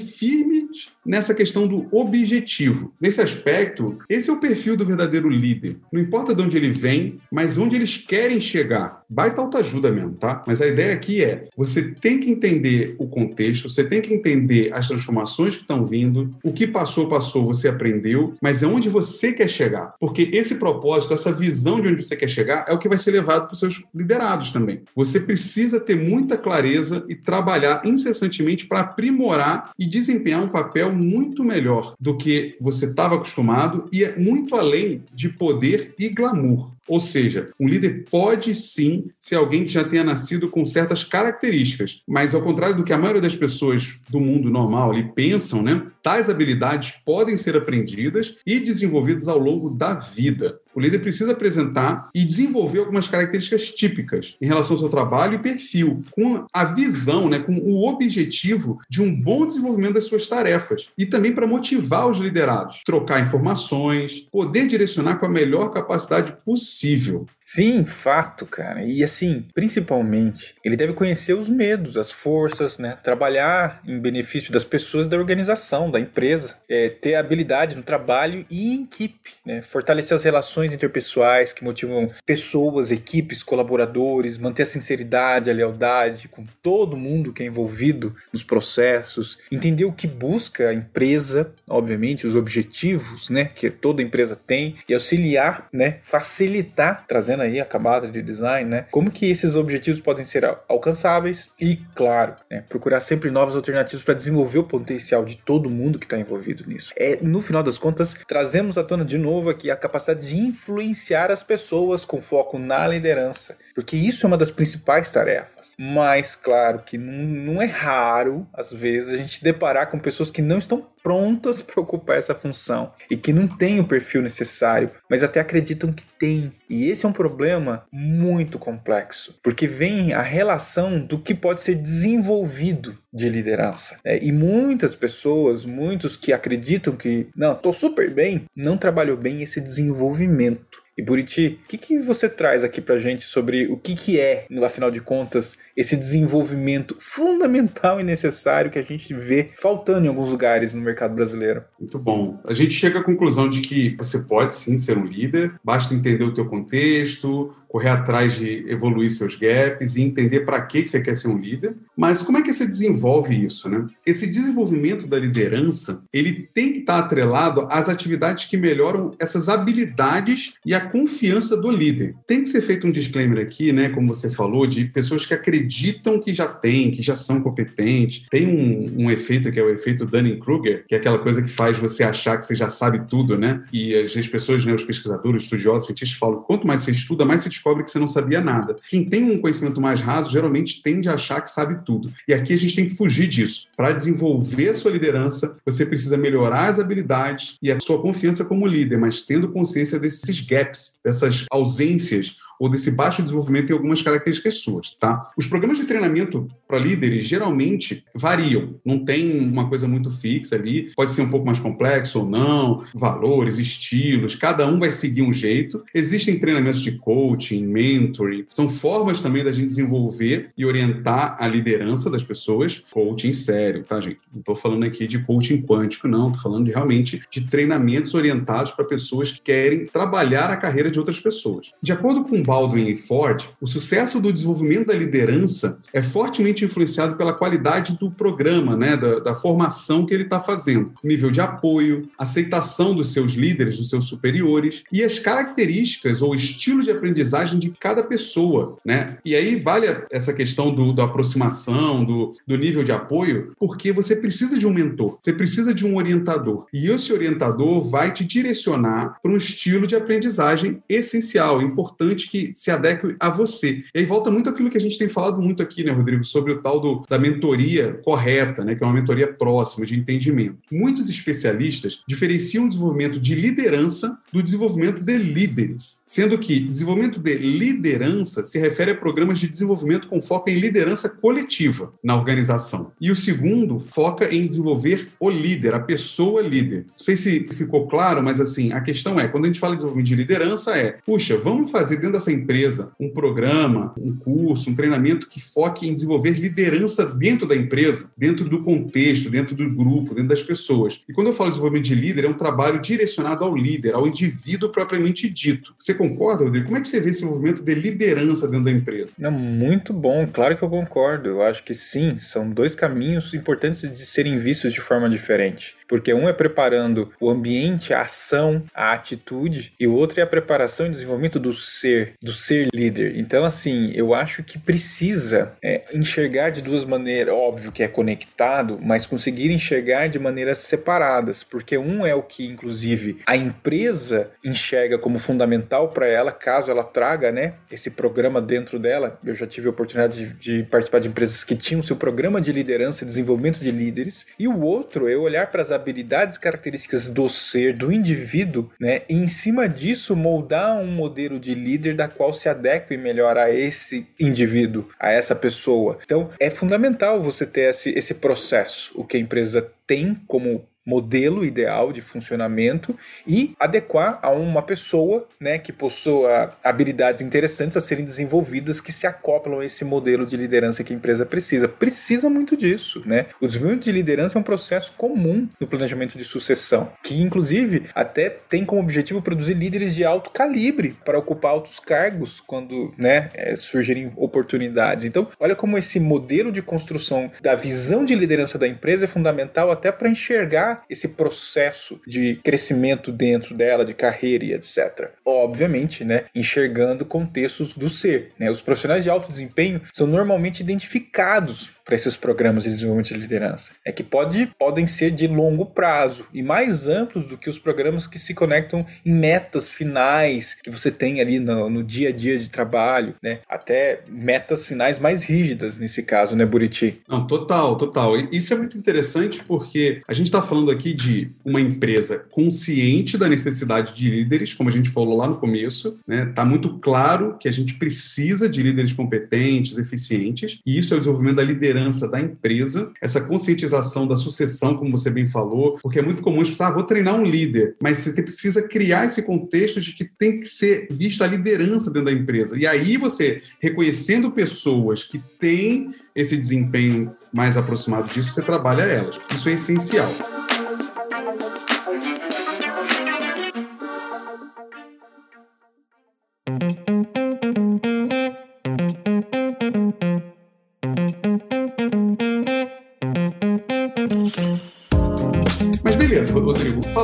firmes 0.71 0.89
nessa 1.05 1.33
questão 1.33 1.67
do 1.67 1.87
objetivo. 1.91 2.93
Nesse 2.99 3.21
aspecto, 3.21 3.97
esse 4.09 4.29
é 4.29 4.33
o 4.33 4.39
perfil 4.39 4.77
do 4.77 4.85
verdadeiro 4.85 5.29
líder. 5.29 5.77
Não 5.91 6.01
importa 6.01 6.33
de 6.33 6.41
onde 6.41 6.57
ele 6.57 6.71
vem, 6.71 7.19
mas 7.31 7.57
onde 7.57 7.75
eles 7.75 7.97
querem 7.97 8.39
chegar. 8.39 9.03
Baita 9.09 9.41
autoajuda 9.41 9.91
mesmo, 9.91 10.13
tá? 10.13 10.43
Mas 10.47 10.61
a 10.61 10.67
ideia 10.67 10.93
aqui 10.93 11.23
é: 11.23 11.47
você 11.55 11.91
tem 11.91 12.19
que 12.19 12.29
entender 12.29 12.95
o 12.97 13.07
contexto, 13.07 13.69
você 13.69 13.83
tem 13.83 14.01
que 14.01 14.13
entender 14.13 14.71
as 14.73 14.87
transformações 14.87 15.55
que 15.55 15.61
estão 15.61 15.85
vindo, 15.85 16.33
o 16.43 16.53
que 16.53 16.65
passou, 16.65 17.09
passou, 17.09 17.45
você 17.45 17.67
aprendeu, 17.67 18.35
mas 18.41 18.63
é 18.63 18.67
onde 18.67 18.89
você 18.89 19.33
quer 19.33 19.49
chegar. 19.49 19.95
Porque 19.99 20.29
esse 20.31 20.55
propósito, 20.55 21.13
essa 21.13 21.31
visão 21.31 21.81
de 21.81 21.87
onde 21.89 22.03
você 22.03 22.15
quer 22.15 22.29
chegar, 22.29 22.65
é 22.67 22.73
o 22.73 22.79
que 22.79 22.87
vai 22.87 22.97
ser 22.97 23.11
levado 23.11 23.45
para 23.45 23.53
os 23.53 23.59
seus 23.59 23.83
liderados 23.93 24.51
também. 24.51 24.81
Você 24.95 25.19
precisa 25.19 25.79
ter 25.79 25.95
muita 25.95 26.37
clareza 26.37 27.03
e 27.09 27.15
trabalhar 27.15 27.81
incessantemente 27.85 28.67
para 28.67 28.81
aprimorar 28.81 29.71
e 29.77 29.85
desempenhar 29.85 30.41
um 30.41 30.47
papel 30.63 30.93
muito 30.93 31.43
melhor 31.43 31.95
do 31.99 32.17
que 32.17 32.55
você 32.59 32.85
estava 32.85 33.15
acostumado 33.15 33.87
e 33.91 34.03
é 34.03 34.17
muito 34.17 34.55
além 34.55 35.03
de 35.13 35.29
poder 35.29 35.93
e 35.97 36.09
glamour. 36.09 36.71
Ou 36.91 36.99
seja, 36.99 37.51
um 37.57 37.69
líder 37.69 38.03
pode 38.11 38.53
sim 38.53 39.05
ser 39.17 39.35
alguém 39.35 39.63
que 39.63 39.69
já 39.69 39.81
tenha 39.81 40.03
nascido 40.03 40.49
com 40.49 40.65
certas 40.65 41.05
características, 41.05 42.01
mas 42.05 42.35
ao 42.35 42.41
contrário 42.41 42.75
do 42.75 42.83
que 42.83 42.91
a 42.91 42.97
maioria 42.97 43.21
das 43.21 43.33
pessoas 43.33 44.01
do 44.09 44.19
mundo 44.19 44.49
normal 44.49 44.91
ali 44.91 45.09
pensam, 45.15 45.63
né? 45.63 45.83
Tais 46.03 46.29
habilidades 46.29 46.95
podem 47.05 47.37
ser 47.37 47.55
aprendidas 47.55 48.35
e 48.45 48.59
desenvolvidas 48.59 49.29
ao 49.29 49.37
longo 49.37 49.69
da 49.69 49.93
vida. 49.93 50.59
O 50.73 50.79
líder 50.79 50.99
precisa 50.99 51.31
apresentar 51.31 52.09
e 52.15 52.23
desenvolver 52.23 52.79
algumas 52.79 53.07
características 53.07 53.69
típicas 53.69 54.37
em 54.41 54.47
relação 54.47 54.75
ao 54.75 54.79
seu 54.79 54.89
trabalho 54.89 55.35
e 55.35 55.39
perfil, 55.39 56.03
com 56.11 56.45
a 56.53 56.63
visão, 56.63 57.29
né, 57.29 57.39
com 57.39 57.53
o 57.57 57.87
objetivo 57.87 58.79
de 58.89 59.01
um 59.01 59.13
bom 59.13 59.45
desenvolvimento 59.45 59.95
das 59.95 60.05
suas 60.05 60.27
tarefas 60.27 60.89
e 60.97 61.05
também 61.05 61.33
para 61.33 61.47
motivar 61.47 62.09
os 62.09 62.19
liderados, 62.19 62.81
trocar 62.85 63.21
informações, 63.21 64.27
poder 64.31 64.65
direcionar 64.67 65.17
com 65.17 65.25
a 65.25 65.29
melhor 65.29 65.69
capacidade 65.69 66.35
possível 66.45 66.80
possível. 66.81 67.27
Sim, 67.45 67.85
fato, 67.85 68.45
cara. 68.45 68.81
E 68.83 69.03
assim, 69.03 69.45
principalmente, 69.53 70.55
ele 70.63 70.77
deve 70.77 70.93
conhecer 70.93 71.33
os 71.33 71.49
medos, 71.49 71.97
as 71.97 72.09
forças, 72.09 72.77
né? 72.77 72.97
Trabalhar 73.03 73.81
em 73.85 73.99
benefício 73.99 74.53
das 74.53 74.63
pessoas 74.63 75.05
da 75.05 75.17
organização, 75.17 75.91
da 75.91 75.99
empresa. 75.99 76.55
É, 76.69 76.89
ter 76.89 77.15
habilidade 77.15 77.75
no 77.75 77.83
trabalho 77.83 78.45
e 78.49 78.75
em 78.75 78.83
equipe, 78.83 79.31
né? 79.45 79.61
Fortalecer 79.61 80.15
as 80.15 80.23
relações 80.23 80.71
interpessoais 80.71 81.51
que 81.51 81.63
motivam 81.63 82.09
pessoas, 82.25 82.89
equipes, 82.89 83.43
colaboradores, 83.43 84.37
manter 84.37 84.63
a 84.63 84.65
sinceridade, 84.65 85.49
a 85.49 85.53
lealdade 85.53 86.29
com 86.29 86.45
todo 86.63 86.95
mundo 86.95 87.33
que 87.33 87.43
é 87.43 87.45
envolvido 87.45 88.15
nos 88.31 88.43
processos, 88.43 89.37
entender 89.51 89.83
o 89.83 89.91
que 89.91 90.07
busca 90.07 90.69
a 90.69 90.73
empresa, 90.73 91.53
obviamente, 91.67 92.25
os 92.25 92.35
objetivos, 92.35 93.29
né? 93.29 93.45
Que 93.45 93.69
toda 93.69 94.01
empresa 94.01 94.35
tem 94.35 94.77
e 94.87 94.93
auxiliar, 94.93 95.67
né? 95.73 95.99
Facilitar, 96.03 97.05
trazendo 97.07 97.40
aí 97.41 97.59
a 97.59 97.65
camada 97.65 98.07
de 98.07 98.21
design, 98.21 98.69
né? 98.69 98.85
Como 98.91 99.11
que 99.11 99.29
esses 99.29 99.55
objetivos 99.55 99.99
podem 99.99 100.25
ser 100.25 100.45
alcançáveis 100.67 101.49
e, 101.59 101.77
claro, 101.95 102.35
né, 102.49 102.63
procurar 102.67 103.01
sempre 103.01 103.29
novas 103.29 103.55
alternativas 103.55 104.03
para 104.03 104.13
desenvolver 104.13 104.59
o 104.59 104.63
potencial 104.63 105.25
de 105.25 105.37
todo 105.37 105.69
mundo 105.69 105.99
que 105.99 106.05
está 106.05 106.17
envolvido 106.17 106.63
nisso. 106.67 106.93
É, 106.95 107.17
no 107.21 107.41
final 107.41 107.63
das 107.63 107.77
contas, 107.77 108.15
trazemos 108.27 108.77
à 108.77 108.83
tona 108.83 109.05
de 109.05 109.17
novo 109.17 109.49
aqui 109.49 109.69
a 109.69 109.75
capacidade 109.75 110.27
de 110.27 110.39
influenciar 110.39 111.31
as 111.31 111.43
pessoas 111.43 112.05
com 112.05 112.21
foco 112.21 112.57
na 112.57 112.87
liderança, 112.87 113.57
porque 113.75 113.95
isso 113.95 114.25
é 114.25 114.27
uma 114.27 114.37
das 114.37 114.51
principais 114.51 115.11
tarefas. 115.11 115.73
Mas, 115.77 116.35
claro, 116.35 116.79
que 116.79 116.97
não, 116.97 117.53
não 117.53 117.61
é 117.61 117.65
raro, 117.65 118.47
às 118.53 118.71
vezes, 118.71 119.13
a 119.13 119.17
gente 119.17 119.43
deparar 119.43 119.89
com 119.89 119.99
pessoas 119.99 120.31
que 120.31 120.41
não 120.41 120.57
estão 120.57 120.87
prontas 121.03 121.61
para 121.61 121.81
ocupar 121.81 122.17
essa 122.17 122.35
função 122.35 122.93
e 123.09 123.17
que 123.17 123.33
não 123.33 123.47
têm 123.47 123.79
o 123.79 123.87
perfil 123.87 124.21
necessário, 124.21 124.91
mas 125.09 125.23
até 125.23 125.39
acreditam 125.39 125.91
que 125.91 126.03
tem. 126.19 126.51
E 126.69 126.89
esse 126.89 127.05
é 127.05 127.09
um 127.09 127.13
problema 127.13 127.85
muito 127.91 128.57
complexo, 128.59 129.37
porque 129.43 129.67
vem 129.67 130.13
a 130.13 130.21
relação 130.21 130.99
do 130.99 131.19
que 131.19 131.33
pode 131.33 131.61
ser 131.61 131.75
desenvolvido 131.75 132.97
de 133.13 133.27
liderança. 133.27 133.97
É, 134.03 134.23
e 134.23 134.31
muitas 134.31 134.95
pessoas, 134.95 135.65
muitos 135.65 136.15
que 136.15 136.31
acreditam 136.31 136.95
que, 136.95 137.27
não, 137.35 137.53
estou 137.53 137.73
super 137.73 138.09
bem, 138.09 138.45
não 138.55 138.77
trabalhou 138.77 139.17
bem 139.17 139.41
esse 139.41 139.59
desenvolvimento. 139.59 140.80
E 141.01 141.03
Buriti, 141.03 141.59
o 141.63 141.67
que, 141.67 141.79
que 141.79 141.97
você 141.97 142.29
traz 142.29 142.63
aqui 142.63 142.79
pra 142.79 142.99
gente 142.99 143.23
sobre 143.23 143.65
o 143.65 143.75
que, 143.75 143.95
que 143.95 144.19
é, 144.19 144.45
afinal 144.63 144.91
de 144.91 144.99
contas, 144.99 145.57
esse 145.75 145.95
desenvolvimento 145.97 146.95
fundamental 146.99 147.99
e 147.99 148.03
necessário 148.03 148.69
que 148.69 148.77
a 148.77 148.83
gente 148.83 149.11
vê 149.11 149.49
faltando 149.57 150.05
em 150.05 150.09
alguns 150.09 150.29
lugares 150.29 150.75
no 150.75 150.81
mercado 150.81 151.15
brasileiro? 151.15 151.63
Muito 151.79 151.97
bom. 151.97 152.39
A 152.45 152.53
gente 152.53 152.75
chega 152.75 152.99
à 152.99 153.03
conclusão 153.03 153.49
de 153.49 153.61
que 153.61 153.95
você 153.97 154.19
pode 154.19 154.53
sim 154.53 154.77
ser 154.77 154.95
um 154.95 155.03
líder, 155.03 155.55
basta 155.63 155.95
entender 155.95 156.23
o 156.23 156.35
teu 156.35 156.45
contexto, 156.45 157.51
correr 157.71 157.87
atrás 157.87 158.35
de 158.35 158.65
evoluir 158.67 159.09
seus 159.09 159.33
gaps 159.33 159.95
e 159.95 160.01
entender 160.01 160.41
para 160.41 160.61
que 160.61 160.85
você 160.85 161.01
quer 161.01 161.15
ser 161.15 161.29
um 161.29 161.37
líder. 161.37 161.73
Mas 161.95 162.21
como 162.21 162.37
é 162.37 162.41
que 162.41 162.51
você 162.51 162.67
desenvolve 162.67 163.45
isso, 163.45 163.69
né? 163.69 163.87
Esse 164.05 164.27
desenvolvimento 164.27 165.07
da 165.07 165.17
liderança, 165.17 166.03
ele 166.11 166.49
tem 166.53 166.73
que 166.73 166.79
estar 166.79 166.99
atrelado 166.99 167.67
às 167.69 167.87
atividades 167.87 168.45
que 168.45 168.57
melhoram 168.57 169.15
essas 169.17 169.47
habilidades 169.47 170.55
e 170.65 170.73
a 170.73 170.81
confiança 170.81 171.55
do 171.55 171.71
líder. 171.71 172.13
Tem 172.27 172.43
que 172.43 172.49
ser 172.49 172.61
feito 172.61 172.85
um 172.85 172.91
disclaimer 172.91 173.41
aqui, 173.41 173.71
né, 173.71 173.87
como 173.87 174.13
você 174.13 174.29
falou, 174.29 174.67
de 174.67 174.83
pessoas 174.85 175.25
que 175.25 175.33
acreditam 175.33 176.19
que 176.19 176.33
já 176.33 176.47
têm, 176.47 176.91
que 176.91 177.01
já 177.01 177.15
são 177.15 177.41
competentes. 177.41 178.25
Tem 178.29 178.47
um, 178.47 179.05
um 179.05 179.11
efeito 179.11 179.49
que 179.49 179.59
é 179.59 179.63
o 179.63 179.69
efeito 179.69 180.05
Dunning-Kruger, 180.05 180.83
que 180.85 180.95
é 180.95 180.97
aquela 180.97 181.19
coisa 181.19 181.41
que 181.41 181.49
faz 181.49 181.77
você 181.77 182.03
achar 182.03 182.37
que 182.37 182.45
você 182.45 182.55
já 182.55 182.69
sabe 182.69 183.07
tudo, 183.07 183.37
né? 183.37 183.63
E 183.71 183.95
as 183.95 184.27
pessoas, 184.27 184.65
né, 184.65 184.73
os 184.73 184.83
pesquisadores, 184.83 185.43
estudiosos, 185.43 185.85
cientistas 185.85 186.17
falam, 186.17 186.41
quanto 186.41 186.67
mais 186.67 186.81
você 186.81 186.91
estuda, 186.91 187.23
mais 187.23 187.41
você 187.41 187.60
descobre 187.61 187.83
que 187.83 187.91
você 187.91 187.99
não 187.99 188.07
sabia 188.07 188.41
nada. 188.41 188.77
Quem 188.89 189.05
tem 189.05 189.29
um 189.29 189.39
conhecimento 189.39 189.79
mais 189.79 190.01
raso 190.01 190.31
geralmente 190.31 190.81
tende 190.81 191.07
a 191.07 191.13
achar 191.13 191.41
que 191.41 191.51
sabe 191.51 191.85
tudo. 191.85 192.11
E 192.27 192.33
aqui 192.33 192.53
a 192.53 192.57
gente 192.57 192.75
tem 192.75 192.87
que 192.87 192.95
fugir 192.95 193.27
disso. 193.27 193.67
Para 193.77 193.91
desenvolver 193.91 194.69
a 194.69 194.73
sua 194.73 194.91
liderança, 194.91 195.57
você 195.63 195.85
precisa 195.85 196.17
melhorar 196.17 196.69
as 196.69 196.79
habilidades 196.79 197.57
e 197.61 197.71
a 197.71 197.79
sua 197.79 198.01
confiança 198.01 198.43
como 198.43 198.65
líder, 198.65 198.97
mas 198.97 199.25
tendo 199.25 199.49
consciência 199.49 199.99
desses 199.99 200.41
gaps, 200.41 200.99
dessas 201.03 201.45
ausências 201.51 202.35
ou 202.61 202.69
desse 202.69 202.91
baixo 202.91 203.23
desenvolvimento 203.23 203.71
em 203.71 203.73
algumas 203.73 204.03
características 204.03 204.59
suas, 204.59 204.91
tá? 204.91 205.31
Os 205.35 205.47
programas 205.47 205.79
de 205.79 205.85
treinamento 205.85 206.47
para 206.67 206.77
líderes 206.77 207.25
geralmente 207.25 208.05
variam, 208.13 208.75
não 208.85 209.03
tem 209.03 209.39
uma 209.39 209.67
coisa 209.67 209.87
muito 209.87 210.11
fixa 210.11 210.57
ali, 210.57 210.91
pode 210.95 211.11
ser 211.11 211.23
um 211.23 211.29
pouco 211.31 211.43
mais 211.43 211.57
complexo 211.57 212.19
ou 212.19 212.29
não, 212.29 212.83
valores, 212.93 213.57
estilos, 213.57 214.35
cada 214.35 214.67
um 214.67 214.77
vai 214.77 214.91
seguir 214.91 215.23
um 215.23 215.33
jeito. 215.33 215.83
Existem 215.91 216.37
treinamentos 216.37 216.81
de 216.81 216.91
coaching, 216.99 217.65
mentoring, 217.65 218.45
são 218.47 218.69
formas 218.69 219.23
também 219.23 219.43
da 219.43 219.51
gente 219.51 219.69
desenvolver 219.69 220.51
e 220.55 220.63
orientar 220.63 221.37
a 221.39 221.47
liderança 221.47 222.11
das 222.11 222.23
pessoas, 222.23 222.85
coaching 222.91 223.33
sério, 223.33 223.83
tá, 223.83 223.99
gente? 223.99 224.19
Não 224.31 224.41
estou 224.41 224.53
falando 224.53 224.83
aqui 224.83 225.07
de 225.07 225.17
coaching 225.17 225.63
quântico, 225.63 226.07
não, 226.07 226.27
estou 226.27 226.43
falando 226.43 226.65
de, 226.65 226.71
realmente 226.71 227.23
de 227.31 227.41
treinamentos 227.41 228.13
orientados 228.13 228.71
para 228.73 228.85
pessoas 228.85 229.31
que 229.31 229.41
querem 229.41 229.87
trabalhar 229.87 230.51
a 230.51 230.57
carreira 230.57 230.91
de 230.91 230.99
outras 230.99 231.19
pessoas. 231.19 231.71
De 231.81 231.91
acordo 231.91 232.23
com 232.23 232.50
Baldwin 232.51 232.89
e 232.89 232.97
Ford, 232.97 233.45
o 233.61 233.65
sucesso 233.65 234.19
do 234.19 234.33
desenvolvimento 234.33 234.87
da 234.87 234.93
liderança 234.93 235.79
é 235.93 236.03
fortemente 236.03 236.65
influenciado 236.65 237.15
pela 237.15 237.31
qualidade 237.31 237.97
do 237.97 238.11
programa, 238.11 238.75
né, 238.75 238.97
da, 238.97 239.19
da 239.19 239.35
formação 239.37 240.05
que 240.05 240.13
ele 240.13 240.23
está 240.23 240.41
fazendo, 240.41 240.91
nível 241.01 241.31
de 241.31 241.39
apoio, 241.39 242.09
aceitação 242.17 242.93
dos 242.93 243.13
seus 243.13 243.31
líderes, 243.35 243.77
dos 243.77 243.89
seus 243.89 244.03
superiores 244.03 244.83
e 244.91 245.01
as 245.01 245.17
características 245.17 246.21
ou 246.21 246.35
estilo 246.35 246.83
de 246.83 246.91
aprendizagem 246.91 247.57
de 247.57 247.69
cada 247.69 248.03
pessoa, 248.03 248.77
né? 248.83 249.17
E 249.23 249.33
aí 249.33 249.55
vale 249.55 249.87
essa 250.11 250.33
questão 250.33 250.75
do, 250.75 250.91
da 250.91 251.05
aproximação, 251.05 252.03
do, 252.03 252.35
do 252.45 252.57
nível 252.57 252.83
de 252.83 252.91
apoio, 252.91 253.53
porque 253.57 253.93
você 253.93 254.13
precisa 254.13 254.59
de 254.59 254.67
um 254.67 254.73
mentor, 254.73 255.17
você 255.21 255.31
precisa 255.31 255.73
de 255.73 255.87
um 255.87 255.95
orientador. 255.95 256.65
E 256.73 256.89
esse 256.89 257.13
orientador 257.13 257.79
vai 257.79 258.11
te 258.11 258.25
direcionar 258.25 259.19
para 259.21 259.31
um 259.31 259.37
estilo 259.37 259.87
de 259.87 259.95
aprendizagem 259.95 260.83
essencial, 260.89 261.61
importante 261.61 262.29
que 262.29 262.40
se 262.53 262.71
adeque 262.71 263.15
a 263.19 263.29
você. 263.29 263.83
E 263.93 263.99
aí 263.99 264.05
volta 264.05 264.31
muito 264.31 264.49
aquilo 264.49 264.69
que 264.69 264.77
a 264.77 264.81
gente 264.81 264.97
tem 264.97 265.07
falado 265.07 265.41
muito 265.41 265.61
aqui, 265.61 265.83
né, 265.83 265.91
Rodrigo, 265.91 266.23
sobre 266.23 266.53
o 266.53 266.61
tal 266.61 266.79
do, 266.79 267.05
da 267.09 267.19
mentoria 267.19 267.99
correta, 268.03 268.63
né, 268.63 268.75
que 268.75 268.83
é 268.83 268.87
uma 268.87 268.93
mentoria 268.93 269.31
próxima, 269.31 269.85
de 269.85 269.97
entendimento. 269.97 270.57
Muitos 270.71 271.09
especialistas 271.09 272.01
diferenciam 272.07 272.65
o 272.65 272.69
desenvolvimento 272.69 273.19
de 273.19 273.35
liderança 273.35 274.17
do 274.31 274.41
desenvolvimento 274.41 275.01
de 275.01 275.17
líderes, 275.17 276.01
sendo 276.05 276.37
que 276.37 276.59
desenvolvimento 276.59 277.19
de 277.19 277.35
liderança 277.35 278.43
se 278.43 278.59
refere 278.59 278.91
a 278.91 278.95
programas 278.95 279.39
de 279.39 279.47
desenvolvimento 279.47 280.07
com 280.07 280.21
foco 280.21 280.49
em 280.49 280.59
liderança 280.59 281.09
coletiva 281.09 281.93
na 282.03 282.15
organização. 282.15 282.91
E 282.99 283.11
o 283.11 283.15
segundo 283.15 283.79
foca 283.79 284.33
em 284.33 284.47
desenvolver 284.47 285.09
o 285.19 285.29
líder, 285.29 285.73
a 285.73 285.79
pessoa 285.79 286.41
líder. 286.41 286.85
Não 286.87 286.93
sei 286.97 287.17
se 287.17 287.47
ficou 287.51 287.87
claro, 287.87 288.23
mas 288.23 288.39
assim, 288.39 288.71
a 288.71 288.81
questão 288.81 289.19
é, 289.19 289.27
quando 289.27 289.45
a 289.45 289.47
gente 289.47 289.59
fala 289.59 289.73
de 289.73 289.77
desenvolvimento 289.77 290.07
de 290.07 290.15
liderança, 290.15 290.77
é, 290.77 290.97
puxa, 291.05 291.37
vamos 291.37 291.71
fazer 291.71 291.97
dentro 291.97 292.13
dessa 292.13 292.30
empresa 292.31 292.93
um 292.99 293.09
programa, 293.09 293.93
um 293.97 294.15
curso, 294.15 294.69
um 294.69 294.75
treinamento 294.75 295.27
que 295.27 295.41
foque 295.41 295.87
em 295.87 295.93
desenvolver 295.93 296.31
liderança 296.31 297.05
dentro 297.05 297.47
da 297.47 297.55
empresa, 297.55 298.11
dentro 298.17 298.47
do 298.47 298.63
contexto, 298.63 299.29
dentro 299.29 299.55
do 299.55 299.69
grupo, 299.69 300.13
dentro 300.13 300.29
das 300.29 300.43
pessoas. 300.43 301.01
E 301.07 301.13
quando 301.13 301.27
eu 301.27 301.33
falo 301.33 301.49
de 301.49 301.55
desenvolvimento 301.55 301.85
de 301.85 301.95
líder, 301.95 302.25
é 302.25 302.29
um 302.29 302.37
trabalho 302.37 302.79
direcionado 302.79 303.43
ao 303.43 303.55
líder, 303.55 303.93
ao 303.93 304.07
indivíduo 304.07 304.69
propriamente 304.69 305.29
dito. 305.29 305.73
Você 305.79 305.93
concorda, 305.93 306.43
Rodrigo? 306.43 306.65
Como 306.65 306.77
é 306.77 306.81
que 306.81 306.87
você 306.87 306.99
vê 306.99 307.09
esse 307.09 307.25
movimento 307.25 307.63
de 307.63 307.73
liderança 307.73 308.47
dentro 308.47 308.65
da 308.65 308.71
empresa? 308.71 309.15
É 309.19 309.29
muito 309.29 309.93
bom, 309.93 310.27
claro 310.31 310.57
que 310.57 310.63
eu 310.63 310.69
concordo. 310.69 311.29
Eu 311.29 311.41
acho 311.41 311.63
que 311.63 311.73
sim, 311.73 312.17
são 312.19 312.49
dois 312.49 312.75
caminhos 312.75 313.33
importantes 313.33 313.81
de 313.81 314.05
serem 314.05 314.37
vistos 314.37 314.73
de 314.73 314.81
forma 314.81 315.09
diferente. 315.09 315.75
Porque 315.87 316.13
um 316.13 316.27
é 316.27 316.33
preparando 316.33 317.11
o 317.19 317.29
ambiente, 317.29 317.93
a 317.93 318.01
ação, 318.01 318.63
a 318.73 318.93
atitude, 318.93 319.73
e 319.79 319.87
o 319.87 319.93
outro 319.93 320.19
é 320.19 320.23
a 320.23 320.27
preparação 320.27 320.87
e 320.87 320.89
desenvolvimento 320.89 321.39
do 321.39 321.53
ser, 321.53 322.13
do 322.21 322.33
ser 322.33 322.67
líder. 322.73 323.17
Então, 323.17 323.43
assim, 323.43 323.91
eu 323.95 324.13
acho 324.13 324.43
que 324.43 324.59
precisa 324.59 325.53
é, 325.63 325.83
enxergar 325.93 326.51
de 326.51 326.61
duas 326.61 326.85
maneiras, 326.85 327.33
óbvio 327.33 327.71
que 327.71 327.81
é 327.81 327.87
conectado, 327.87 328.79
mas 328.81 329.07
conseguir 329.07 329.51
enxergar 329.51 330.07
de 330.07 330.19
maneiras 330.19 330.59
separadas, 330.59 331.43
porque 331.43 331.77
um 331.77 332.05
é 332.05 332.13
o 332.13 332.21
que, 332.21 332.45
inclusive, 332.45 333.19
a 333.25 333.35
empresa 333.35 334.31
enxerga 334.43 334.99
como 334.99 335.17
fundamental 335.17 335.89
para 335.89 336.07
ela, 336.07 336.31
caso 336.31 336.69
ela 336.69 336.83
traga, 336.83 337.31
né, 337.31 337.55
esse 337.71 337.89
programa 337.89 338.39
dentro 338.39 338.77
dela. 338.77 339.19
Eu 339.23 339.33
já 339.33 339.47
tive 339.47 339.67
a 339.67 339.71
oportunidade 339.71 340.27
de, 340.27 340.33
de 340.33 340.63
participar 340.63 340.99
de 340.99 341.07
empresas 341.07 341.43
que 341.43 341.55
tinham 341.55 341.81
seu 341.81 341.95
programa 341.95 342.39
de 342.39 342.51
liderança 342.51 343.03
e 343.03 343.07
desenvolvimento 343.07 343.59
de 343.59 343.71
líderes, 343.71 344.27
e 344.37 344.47
o 344.47 344.61
outro 344.61 345.09
é 345.09 345.15
olhar 345.15 345.49
para 345.49 345.61
as 345.61 345.71
habilidades 345.71 346.35
e 346.35 346.39
características 346.39 347.09
do 347.09 347.27
ser, 347.27 347.73
do 347.73 347.91
indivíduo, 347.91 348.69
né? 348.79 349.01
E 349.09 349.15
em 349.15 349.27
cima 349.27 349.67
disso 349.67 350.15
moldar 350.15 350.77
um 350.77 350.87
modelo 350.87 351.39
de 351.39 351.55
líder 351.55 351.95
da 352.01 352.07
qual 352.07 352.33
se 352.33 352.49
adeque 352.49 352.97
melhor 352.97 353.37
a 353.37 353.53
esse 353.53 354.07
indivíduo, 354.19 354.89
a 354.99 355.11
essa 355.11 355.35
pessoa. 355.35 355.99
Então 356.03 356.31
é 356.39 356.49
fundamental 356.49 357.21
você 357.21 357.45
ter 357.45 357.69
esse, 357.69 357.91
esse 357.91 358.15
processo, 358.15 358.91
o 358.95 359.05
que 359.05 359.17
a 359.17 359.19
empresa 359.19 359.71
tem 359.85 360.15
como 360.27 360.65
modelo 360.85 361.45
ideal 361.45 361.91
de 361.91 362.01
funcionamento 362.01 362.95
e 363.25 363.53
adequar 363.59 364.19
a 364.21 364.31
uma 364.31 364.61
pessoa 364.61 365.27
né, 365.39 365.57
que 365.57 365.71
possua 365.71 366.55
habilidades 366.63 367.21
interessantes 367.21 367.77
a 367.77 367.81
serem 367.81 368.03
desenvolvidas 368.03 368.81
que 368.81 368.91
se 368.91 369.05
acoplam 369.05 369.59
a 369.59 369.65
esse 369.65 369.85
modelo 369.85 370.25
de 370.25 370.35
liderança 370.35 370.83
que 370.83 370.93
a 370.93 370.95
empresa 370.95 371.25
precisa. 371.25 371.67
Precisa 371.67 372.29
muito 372.29 372.57
disso. 372.57 373.03
Né? 373.05 373.27
O 373.39 373.47
desenvolvimento 373.47 373.83
de 373.83 373.91
liderança 373.91 374.37
é 374.37 374.41
um 374.41 374.43
processo 374.43 374.93
comum 374.97 375.47
no 375.59 375.67
planejamento 375.67 376.17
de 376.17 376.25
sucessão, 376.25 376.91
que 377.03 377.21
inclusive 377.21 377.89
até 377.93 378.29
tem 378.29 378.65
como 378.65 378.81
objetivo 378.81 379.21
produzir 379.21 379.53
líderes 379.53 379.93
de 379.93 380.03
alto 380.03 380.31
calibre 380.31 380.97
para 381.05 381.19
ocupar 381.19 381.51
altos 381.51 381.79
cargos 381.79 382.39
quando 382.39 382.93
né, 382.97 383.29
é, 383.33 383.55
surgirem 383.55 384.11
oportunidades. 384.15 385.05
Então, 385.05 385.27
olha 385.39 385.55
como 385.55 385.77
esse 385.77 385.99
modelo 385.99 386.51
de 386.51 386.61
construção 386.61 387.31
da 387.41 387.55
visão 387.55 388.03
de 388.03 388.15
liderança 388.15 388.57
da 388.57 388.67
empresa 388.67 389.05
é 389.05 389.07
fundamental 389.07 389.71
até 389.71 389.91
para 389.91 390.09
enxergar 390.09 390.70
esse 390.89 391.09
processo 391.09 391.99
de 392.05 392.39
crescimento 392.43 393.11
dentro 393.11 393.55
dela, 393.55 393.85
de 393.85 393.93
carreira 393.93 394.45
e 394.45 394.53
etc. 394.53 395.11
Obviamente, 395.25 396.03
né, 396.03 396.25
enxergando 396.33 397.05
contextos 397.05 397.73
do 397.73 397.89
ser. 397.89 398.31
Né? 398.37 398.49
Os 398.49 398.61
profissionais 398.61 399.03
de 399.03 399.09
alto 399.09 399.29
desempenho 399.29 399.81
são 399.93 400.07
normalmente 400.07 400.61
identificados 400.61 401.71
para 401.91 401.97
esses 401.97 402.15
programas 402.15 402.63
de 402.63 402.69
desenvolvimento 402.69 403.09
de 403.09 403.19
liderança. 403.19 403.73
É 403.83 403.91
que 403.91 404.01
pode, 404.01 404.49
podem 404.57 404.87
ser 404.87 405.11
de 405.11 405.27
longo 405.27 405.65
prazo 405.65 406.25
e 406.33 406.41
mais 406.41 406.87
amplos 406.87 407.25
do 407.25 407.37
que 407.37 407.49
os 407.49 407.59
programas 407.59 408.07
que 408.07 408.17
se 408.17 408.33
conectam 408.33 408.85
em 409.05 409.11
metas 409.11 409.67
finais 409.67 410.55
que 410.63 410.69
você 410.69 410.89
tem 410.89 411.19
ali 411.19 411.37
no, 411.37 411.69
no 411.69 411.83
dia 411.83 412.07
a 412.07 412.11
dia 412.13 412.39
de 412.39 412.49
trabalho, 412.49 413.15
né? 413.21 413.39
Até 413.49 414.03
metas 414.07 414.65
finais 414.65 414.99
mais 414.99 415.25
rígidas 415.25 415.75
nesse 415.75 416.01
caso, 416.01 416.33
né, 416.33 416.45
Buriti? 416.45 417.01
Não, 417.09 417.27
total, 417.27 417.77
total. 417.77 418.15
Isso 418.31 418.53
é 418.53 418.57
muito 418.57 418.77
interessante 418.77 419.43
porque 419.43 420.01
a 420.07 420.13
gente 420.13 420.27
está 420.27 420.41
falando 420.41 420.71
aqui 420.71 420.93
de 420.93 421.31
uma 421.43 421.59
empresa 421.59 422.19
consciente 422.31 423.17
da 423.17 423.27
necessidade 423.27 423.93
de 423.93 424.09
líderes, 424.09 424.53
como 424.53 424.69
a 424.69 424.71
gente 424.71 424.89
falou 424.89 425.17
lá 425.17 425.27
no 425.27 425.35
começo, 425.35 425.99
né? 426.07 426.29
Está 426.29 426.45
muito 426.45 426.79
claro 426.79 427.35
que 427.37 427.49
a 427.49 427.51
gente 427.51 427.73
precisa 427.73 428.47
de 428.47 428.63
líderes 428.63 428.93
competentes, 428.93 429.77
eficientes, 429.77 430.59
e 430.65 430.77
isso 430.77 430.93
é 430.93 430.97
o 430.97 430.99
desenvolvimento 431.01 431.35
da 431.35 431.43
liderança 431.43 431.80
liderança 431.81 432.07
da 432.07 432.19
empresa, 432.19 432.91
essa 433.01 433.21
conscientização 433.21 434.07
da 434.07 434.15
sucessão, 434.15 434.77
como 434.77 434.91
você 434.91 435.09
bem 435.09 435.27
falou, 435.27 435.79
porque 435.81 435.99
é 435.99 436.01
muito 436.01 436.21
comum 436.21 436.39
pessoas, 436.39 436.61
ah, 436.61 436.71
vou 436.71 436.83
treinar 436.83 437.15
um 437.15 437.23
líder, 437.23 437.75
mas 437.81 437.97
você 437.97 438.21
precisa 438.21 438.61
criar 438.61 439.05
esse 439.05 439.23
contexto 439.23 439.81
de 439.81 439.93
que 439.93 440.05
tem 440.05 440.39
que 440.39 440.47
ser 440.47 440.87
vista 440.91 441.23
a 441.23 441.27
liderança 441.27 441.89
dentro 441.91 442.05
da 442.05 442.11
empresa. 442.11 442.57
E 442.57 442.67
aí 442.67 442.97
você, 442.97 443.41
reconhecendo 443.59 444.31
pessoas 444.31 445.03
que 445.03 445.21
têm 445.39 445.93
esse 446.15 446.37
desempenho 446.37 447.11
mais 447.33 447.57
aproximado 447.57 448.09
disso, 448.09 448.31
você 448.31 448.41
trabalha 448.41 448.83
elas. 448.83 449.19
Isso 449.31 449.49
é 449.49 449.53
essencial. 449.53 450.13